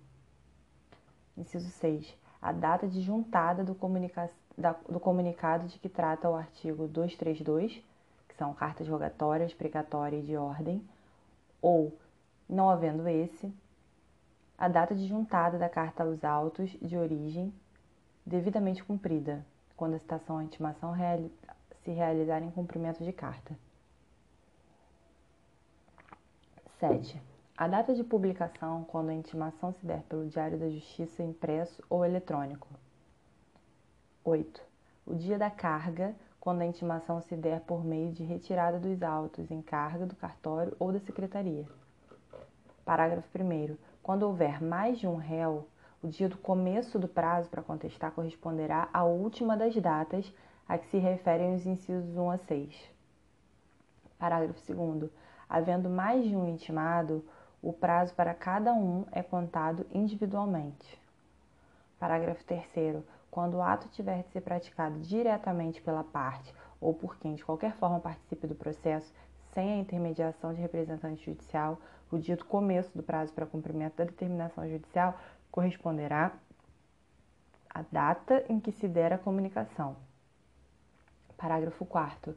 Inciso 1.37 1.71
6. 1.71 2.17
A 2.41 2.53
data 2.53 2.89
de 2.89 3.01
juntada 3.03 3.63
do, 3.63 3.75
comunica 3.75 4.31
da, 4.57 4.73
do 4.89 4.99
comunicado 4.99 5.67
de 5.67 5.79
que 5.79 5.89
trata 5.89 6.31
o 6.31 6.35
artigo 6.35 6.89
232 6.89 7.83
são 8.37 8.55
cartas 8.55 8.89
rogatórias, 8.89 9.53
precatória 9.53 10.17
e 10.17 10.23
de 10.23 10.35
ordem, 10.37 10.83
ou, 11.61 11.97
não 12.49 12.69
havendo 12.71 13.07
esse, 13.09 13.53
a 14.57 14.69
data 14.69 14.95
de 14.95 15.07
juntada 15.07 15.59
da 15.59 15.69
carta 15.69 16.03
aos 16.03 16.23
autos 16.25 16.71
de 16.83 16.97
origem 16.97 17.53
devidamente 18.27 18.85
cumprida, 18.85 19.45
quando 19.77 19.95
a 19.95 19.99
citação 19.99 20.39
a 20.39 20.45
intimação 20.45 20.93
reali 20.93 21.33
se 21.83 21.91
realizar 21.91 22.43
em 22.43 22.51
cumprimento 22.51 23.03
de 23.03 23.13
carta. 23.13 23.57
7. 26.79 27.21
A 27.57 27.69
data 27.69 27.95
de 27.95 28.03
publicação 28.03 28.85
quando 28.85 29.11
a 29.11 29.15
intimação 29.15 29.73
se 29.73 29.85
der 29.85 30.03
pelo 30.03 30.29
Diário 30.29 30.59
da 30.59 30.69
Justiça 30.69 31.23
impresso 31.23 31.83
ou 31.91 32.05
eletrônico. 32.05 32.69
8. 34.25 34.63
O 35.07 35.15
dia 35.15 35.39
da 35.39 35.51
carga 35.51 36.15
quando 36.41 36.63
a 36.63 36.67
intimação 36.67 37.21
se 37.21 37.37
der 37.37 37.61
por 37.61 37.85
meio 37.85 38.11
de 38.13 38.25
retirada 38.25 38.79
dos 38.79 39.03
autos 39.03 39.51
em 39.51 39.61
carga 39.61 40.07
do 40.07 40.17
cartório 40.17 40.75
ou 40.79 40.91
da 40.91 40.99
secretaria. 41.01 41.67
Parágrafo 42.85 43.29
1. 43.39 43.77
Quando 44.03 44.23
houver 44.23 44.63
mais 44.63 44.99
de 44.99 45.07
um 45.07 45.17
réu, 45.17 45.69
o 46.03 46.09
dia 46.09 46.31
do 46.31 46.39
começo 46.39 46.99
do 46.99 47.07
prazo 47.07 47.51
para 47.51 47.63
contestar 47.63 48.13
corresponderá 48.13 48.89
à 48.91 49.05
última 49.05 49.55
das 49.55 49.77
datas 49.77 50.33
a 50.67 50.79
que 50.79 50.87
se 50.87 50.97
referem 50.97 51.55
os 51.55 51.67
incisos 51.67 52.17
1 52.17 52.31
a 52.31 52.39
6. 52.39 52.91
Parágrafo 54.19 54.73
2. 54.73 55.11
Havendo 55.49 55.91
mais 55.91 56.25
de 56.25 56.35
um 56.35 56.49
intimado, 56.49 57.23
o 57.63 57.73
prazo 57.73 58.15
para 58.15 58.33
cada 58.33 58.73
um 58.73 59.05
é 59.13 59.23
contado 59.23 59.87
individualmente. 59.93 60.99
Parágrafo 61.99 62.43
3 62.45 63.05
quando 63.31 63.55
o 63.55 63.63
ato 63.63 63.89
tiver 63.89 64.23
de 64.23 64.31
ser 64.31 64.41
praticado 64.41 64.99
diretamente 65.01 65.81
pela 65.81 66.03
parte 66.03 66.53
ou 66.81 66.93
por 66.93 67.17
quem 67.19 67.35
de 67.35 67.45
qualquer 67.45 67.75
forma 67.77 68.01
participe 68.01 68.47
do 68.47 68.55
processo, 68.55 69.13
sem 69.53 69.73
a 69.73 69.77
intermediação 69.77 70.55
de 70.55 70.61
representante 70.61 71.25
judicial, 71.25 71.79
o 72.11 72.19
dito 72.19 72.45
começo 72.45 72.97
do 72.97 73.03
prazo 73.03 73.33
para 73.33 73.47
cumprimento 73.47 73.97
da 73.97 74.05
determinação 74.05 74.69
judicial 74.69 75.19
corresponderá 75.51 76.33
à 77.69 77.83
data 77.83 78.45
em 78.49 78.59
que 78.59 78.73
se 78.73 78.89
der 78.89 79.13
a 79.13 79.19
comunicação. 79.19 79.97
Parágrafo 81.37 81.85
4. 81.87 82.37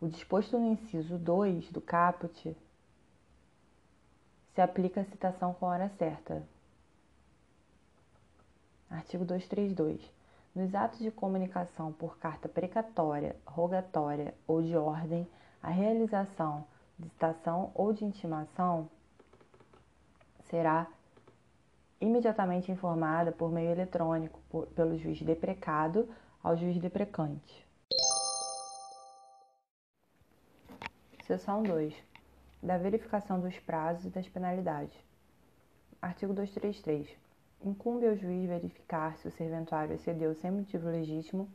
O 0.00 0.08
disposto 0.08 0.58
no 0.58 0.72
inciso 0.72 1.18
2 1.18 1.70
do 1.70 1.80
caput 1.80 2.56
se 4.54 4.60
aplica 4.60 5.02
à 5.02 5.04
citação 5.04 5.54
com 5.54 5.66
hora 5.66 5.88
certa. 5.98 6.42
Artigo 8.90 9.24
232. 9.24 10.19
Nos 10.52 10.74
atos 10.74 10.98
de 10.98 11.12
comunicação 11.12 11.92
por 11.92 12.18
carta 12.18 12.48
precatória, 12.48 13.36
rogatória 13.46 14.34
ou 14.48 14.60
de 14.60 14.76
ordem, 14.76 15.26
a 15.62 15.70
realização 15.70 16.66
de 16.98 17.08
citação 17.08 17.70
ou 17.72 17.92
de 17.92 18.04
intimação 18.04 18.90
será 20.40 20.88
imediatamente 22.00 22.72
informada 22.72 23.30
por 23.30 23.52
meio 23.52 23.70
eletrônico 23.70 24.40
por, 24.50 24.66
pelo 24.68 24.98
juiz 24.98 25.22
deprecado 25.22 26.08
ao 26.42 26.56
juiz 26.56 26.78
deprecante. 26.78 27.64
Seção 31.22 31.62
2. 31.62 31.94
Da 32.60 32.76
verificação 32.76 33.38
dos 33.38 33.56
prazos 33.60 34.06
e 34.06 34.10
das 34.10 34.28
penalidades. 34.28 34.98
Artigo 36.02 36.34
233 36.34 37.29
incumbe 37.62 38.06
ao 38.06 38.16
juiz 38.16 38.48
verificar 38.48 39.16
se 39.18 39.28
o 39.28 39.30
serventuário 39.30 39.94
excedeu 39.94 40.34
sem 40.34 40.50
motivo 40.50 40.88
legítimo 40.88 41.48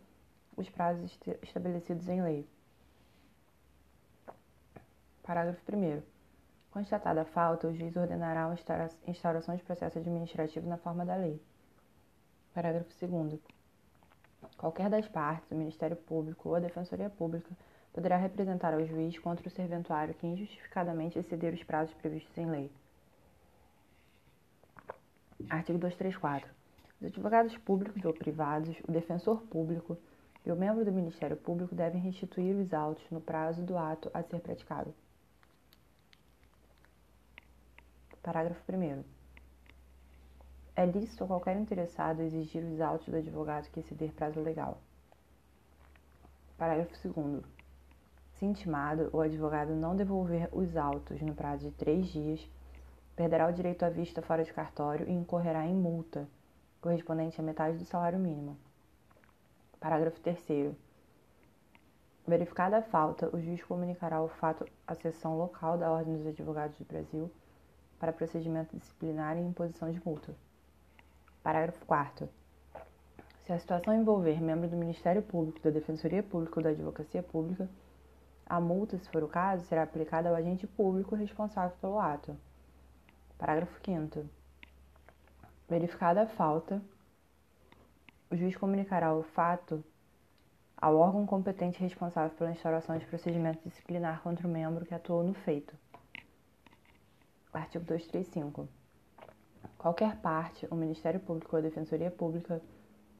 os 0.55 0.69
prazos 0.69 1.19
estabelecidos 1.41 2.07
em 2.07 2.21
lei. 2.21 2.47
Parágrafo 5.23 5.59
1. 5.71 6.01
Constatada 6.71 7.21
a 7.21 7.25
falta, 7.25 7.67
o 7.67 7.73
juiz 7.73 7.95
ordenará 7.95 8.47
a 8.47 9.09
instauração 9.09 9.55
de 9.55 9.63
processo 9.63 9.97
administrativo 9.97 10.67
na 10.67 10.77
forma 10.77 11.05
da 11.05 11.15
lei. 11.15 11.41
Parágrafo 12.53 12.89
2. 13.05 13.39
Qualquer 14.57 14.89
das 14.89 15.07
partes, 15.07 15.49
o 15.51 15.55
Ministério 15.55 15.97
Público 15.97 16.49
ou 16.49 16.55
a 16.55 16.59
Defensoria 16.59 17.09
Pública, 17.09 17.49
poderá 17.91 18.17
representar 18.17 18.73
ao 18.73 18.85
juiz 18.85 19.17
contra 19.17 19.47
o 19.47 19.51
serventuário 19.51 20.13
que 20.13 20.27
injustificadamente 20.27 21.17
exceder 21.17 21.53
os 21.53 21.63
prazos 21.63 21.93
previstos 21.95 22.37
em 22.37 22.45
lei. 22.45 22.71
Artigo 25.49 25.77
234. 25.77 26.49
Os 26.99 27.07
advogados 27.07 27.57
públicos 27.57 28.03
ou 28.05 28.13
privados, 28.13 28.75
o 28.87 28.91
defensor 28.91 29.41
público 29.43 29.97
e 30.45 30.51
o 30.51 30.55
membro 30.55 30.85
do 30.85 30.91
Ministério 30.91 31.35
Público 31.35 31.75
devem 31.75 32.01
restituir 32.01 32.55
os 32.55 32.73
autos 32.73 33.03
no 33.11 33.19
prazo 33.19 33.61
do 33.61 33.77
ato 33.77 34.09
a 34.13 34.23
ser 34.23 34.39
praticado. 34.39 34.93
Parágrafo 38.23 38.61
1. 38.71 39.03
É 40.75 40.85
lícito 40.85 41.23
a 41.23 41.27
qualquer 41.27 41.57
interessado 41.57 42.21
exigir 42.21 42.63
os 42.63 42.81
autos 42.81 43.07
do 43.07 43.17
advogado 43.17 43.69
que 43.69 43.79
exceder 43.79 44.11
prazo 44.13 44.39
legal. 44.41 44.81
Parágrafo 46.57 47.07
2. 47.07 47.43
Se 48.33 48.45
intimado, 48.45 49.09
o 49.13 49.21
advogado 49.21 49.73
não 49.73 49.95
devolver 49.95 50.49
os 50.51 50.75
autos 50.75 51.21
no 51.21 51.33
prazo 51.33 51.69
de 51.69 51.75
três 51.75 52.07
dias, 52.07 52.45
perderá 53.15 53.47
o 53.47 53.53
direito 53.53 53.83
à 53.83 53.89
vista 53.89 54.21
fora 54.21 54.43
de 54.43 54.53
cartório 54.53 55.07
e 55.07 55.11
incorrerá 55.11 55.65
em 55.65 55.73
multa, 55.73 56.27
correspondente 56.81 57.39
a 57.39 57.43
metade 57.43 57.77
do 57.77 57.85
salário 57.85 58.19
mínimo. 58.19 58.57
Parágrafo 59.79 60.19
3. 60.19 60.75
Verificada 62.27 62.77
a 62.77 62.81
falta, 62.81 63.29
o 63.35 63.39
juiz 63.39 63.63
comunicará 63.63 64.21
o 64.21 64.27
fato 64.27 64.65
à 64.87 64.95
seção 64.95 65.37
local 65.37 65.77
da 65.77 65.91
Ordem 65.91 66.17
dos 66.17 66.27
Advogados 66.27 66.77
do 66.77 66.85
Brasil 66.85 67.31
para 67.99 68.11
procedimento 68.11 68.75
disciplinar 68.75 69.37
e 69.37 69.41
imposição 69.41 69.91
de 69.91 70.01
multa. 70.03 70.33
Parágrafo 71.43 71.85
4. 71.85 72.27
Se 73.45 73.53
a 73.53 73.59
situação 73.59 73.93
envolver 73.93 74.41
membro 74.41 74.67
do 74.67 74.75
Ministério 74.75 75.21
Público, 75.21 75.59
da 75.61 75.69
Defensoria 75.69 76.23
Pública 76.23 76.59
ou 76.59 76.63
da 76.63 76.71
Advocacia 76.71 77.21
Pública, 77.21 77.69
a 78.47 78.59
multa, 78.59 78.97
se 78.97 79.07
for 79.09 79.23
o 79.23 79.27
caso, 79.27 79.63
será 79.65 79.83
aplicada 79.83 80.29
ao 80.29 80.35
agente 80.35 80.65
público 80.65 81.15
responsável 81.15 81.77
pelo 81.79 81.99
ato. 81.99 82.35
Parágrafo 83.37 83.77
5. 83.83 84.25
Verificada 85.67 86.21
a 86.21 86.27
falta, 86.27 86.81
o 88.31 88.35
juiz 88.35 88.55
comunicará 88.55 89.13
o 89.13 89.23
fato 89.23 89.83
ao 90.77 90.95
órgão 90.95 91.25
competente 91.25 91.81
responsável 91.81 92.35
pela 92.37 92.51
instauração 92.51 92.97
de 92.97 93.05
procedimento 93.05 93.67
disciplinar 93.67 94.21
contra 94.21 94.47
o 94.47 94.49
membro 94.49 94.85
que 94.85 94.93
atuou 94.93 95.21
no 95.21 95.33
feito. 95.33 95.75
Artigo 97.51 97.83
235. 97.83 98.69
Qualquer 99.77 100.15
parte, 100.21 100.65
o 100.71 100.75
Ministério 100.75 101.19
Público 101.19 101.57
ou 101.57 101.59
a 101.59 101.63
Defensoria 101.63 102.09
Pública 102.09 102.61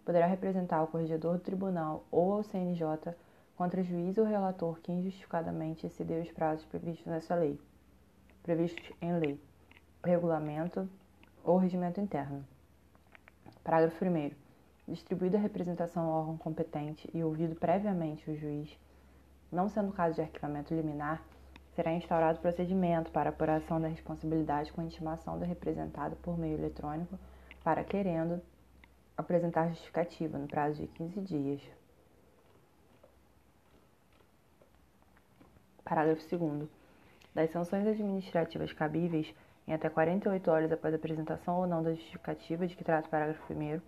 poderá 0.06 0.28
representar 0.28 0.78
ao 0.78 0.88
corregedor 0.88 1.38
do 1.38 1.43
tribunal 1.43 2.06
ou 2.10 2.34
ao 2.34 2.43
CNJ 2.43 3.13
contra 3.58 3.84
juiz 3.84 4.17
ou 4.17 4.25
relator 4.25 4.80
que 4.80 4.93
injustificadamente 4.93 5.86
excedeu 5.86 6.21
os 6.21 6.32
prazos 6.32 6.65
previstos 6.65 7.06
nessa 7.06 7.36
lei, 7.36 7.60
previstos 8.43 8.91
em 9.01 9.17
lei 9.17 9.55
regulamento 10.06 10.88
ou 11.44 11.58
regimento 11.58 12.00
interno. 12.00 12.46
Parágrafo 13.63 14.06
1. 14.06 14.32
Distribuída 14.88 15.38
a 15.38 15.41
representação 15.41 16.04
ao 16.04 16.20
órgão 16.20 16.38
competente 16.38 17.10
e 17.13 17.24
ouvido 17.24 17.56
previamente 17.56 18.30
o 18.30 18.36
juiz, 18.36 18.78
Não 19.52 19.70
sendo 19.70 19.94
caso 19.94 20.15
de 20.15 20.22
arquivamento 20.22 20.74
liminar, 20.74 21.24
será 21.76 21.91
instaurado 21.94 22.39
procedimento 22.39 23.12
para 23.12 23.30
apuração 23.30 23.80
da 23.82 23.88
responsabilidade 23.88 24.72
com 24.72 24.82
intimação 24.82 25.38
do 25.38 25.46
representado 25.46 26.15
por 26.18 26.38
meio 26.38 26.58
eletrônico 26.58 27.18
para 27.63 27.84
querendo 27.84 28.41
apresentar 29.18 29.70
justificativa 29.70 30.38
no 30.38 30.48
prazo 30.48 30.82
de 30.82 30.88
15 30.88 31.22
dias. 31.22 31.62
Parágrafo 35.84 36.38
2 36.38 36.68
Das 37.34 37.52
sanções 37.52 37.88
administrativas 37.88 38.74
cabíveis 38.74 39.34
em 39.67 39.73
até 39.73 39.89
48 39.89 40.51
horas 40.51 40.71
após 40.71 40.93
a 40.93 40.97
apresentação 40.97 41.58
ou 41.58 41.67
não 41.67 41.82
da 41.82 41.93
justificativa 41.93 42.67
de 42.67 42.75
que 42.75 42.84
trata 42.84 43.08
o 43.08 43.12
parágrafo 43.12 43.54
1 43.54 43.82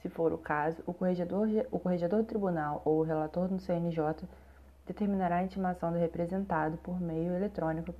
se 0.00 0.08
for 0.10 0.32
o 0.32 0.38
caso, 0.38 0.82
o 0.86 0.92
corregedor, 0.92 1.48
o 1.70 1.78
corregedor 1.78 2.20
do 2.22 2.28
tribunal 2.28 2.82
ou 2.84 3.00
o 3.00 3.02
relator 3.02 3.48
do 3.48 3.58
CNJ 3.58 4.28
determinará 4.86 5.36
a 5.36 5.42
intimação 5.42 5.90
do 5.90 5.98
representado 5.98 6.76
por 6.78 7.00
meio 7.00 7.34
eletrônico 7.34 7.94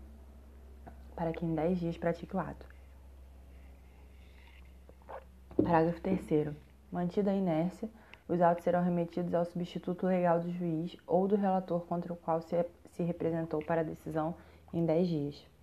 para 1.16 1.33
que 1.33 1.44
em 1.44 1.55
10 1.55 1.81
dias 1.81 1.96
pratique 1.96 2.37
o 2.37 2.38
ato. 2.38 2.66
Parágrafo 5.57 6.00
3 6.00 6.55
Mantida 6.92 7.31
a 7.31 7.35
inércia, 7.35 7.88
os 8.29 8.40
autos 8.40 8.62
serão 8.62 8.85
remetidos 8.85 9.35
ao 9.35 9.44
substituto 9.44 10.07
legal 10.07 10.38
do 10.38 10.52
juiz 10.52 10.96
ou 11.07 11.26
do 11.26 11.35
relator 11.35 11.81
contra 11.87 12.12
o 12.12 12.16
qual 12.16 12.40
se, 12.42 12.64
se 12.92 13.02
representou 13.02 13.64
para 13.64 13.81
a 13.81 13.85
decisão 13.85 14.35
em 14.72 14.85
10 14.85 15.09
dias. 15.09 15.46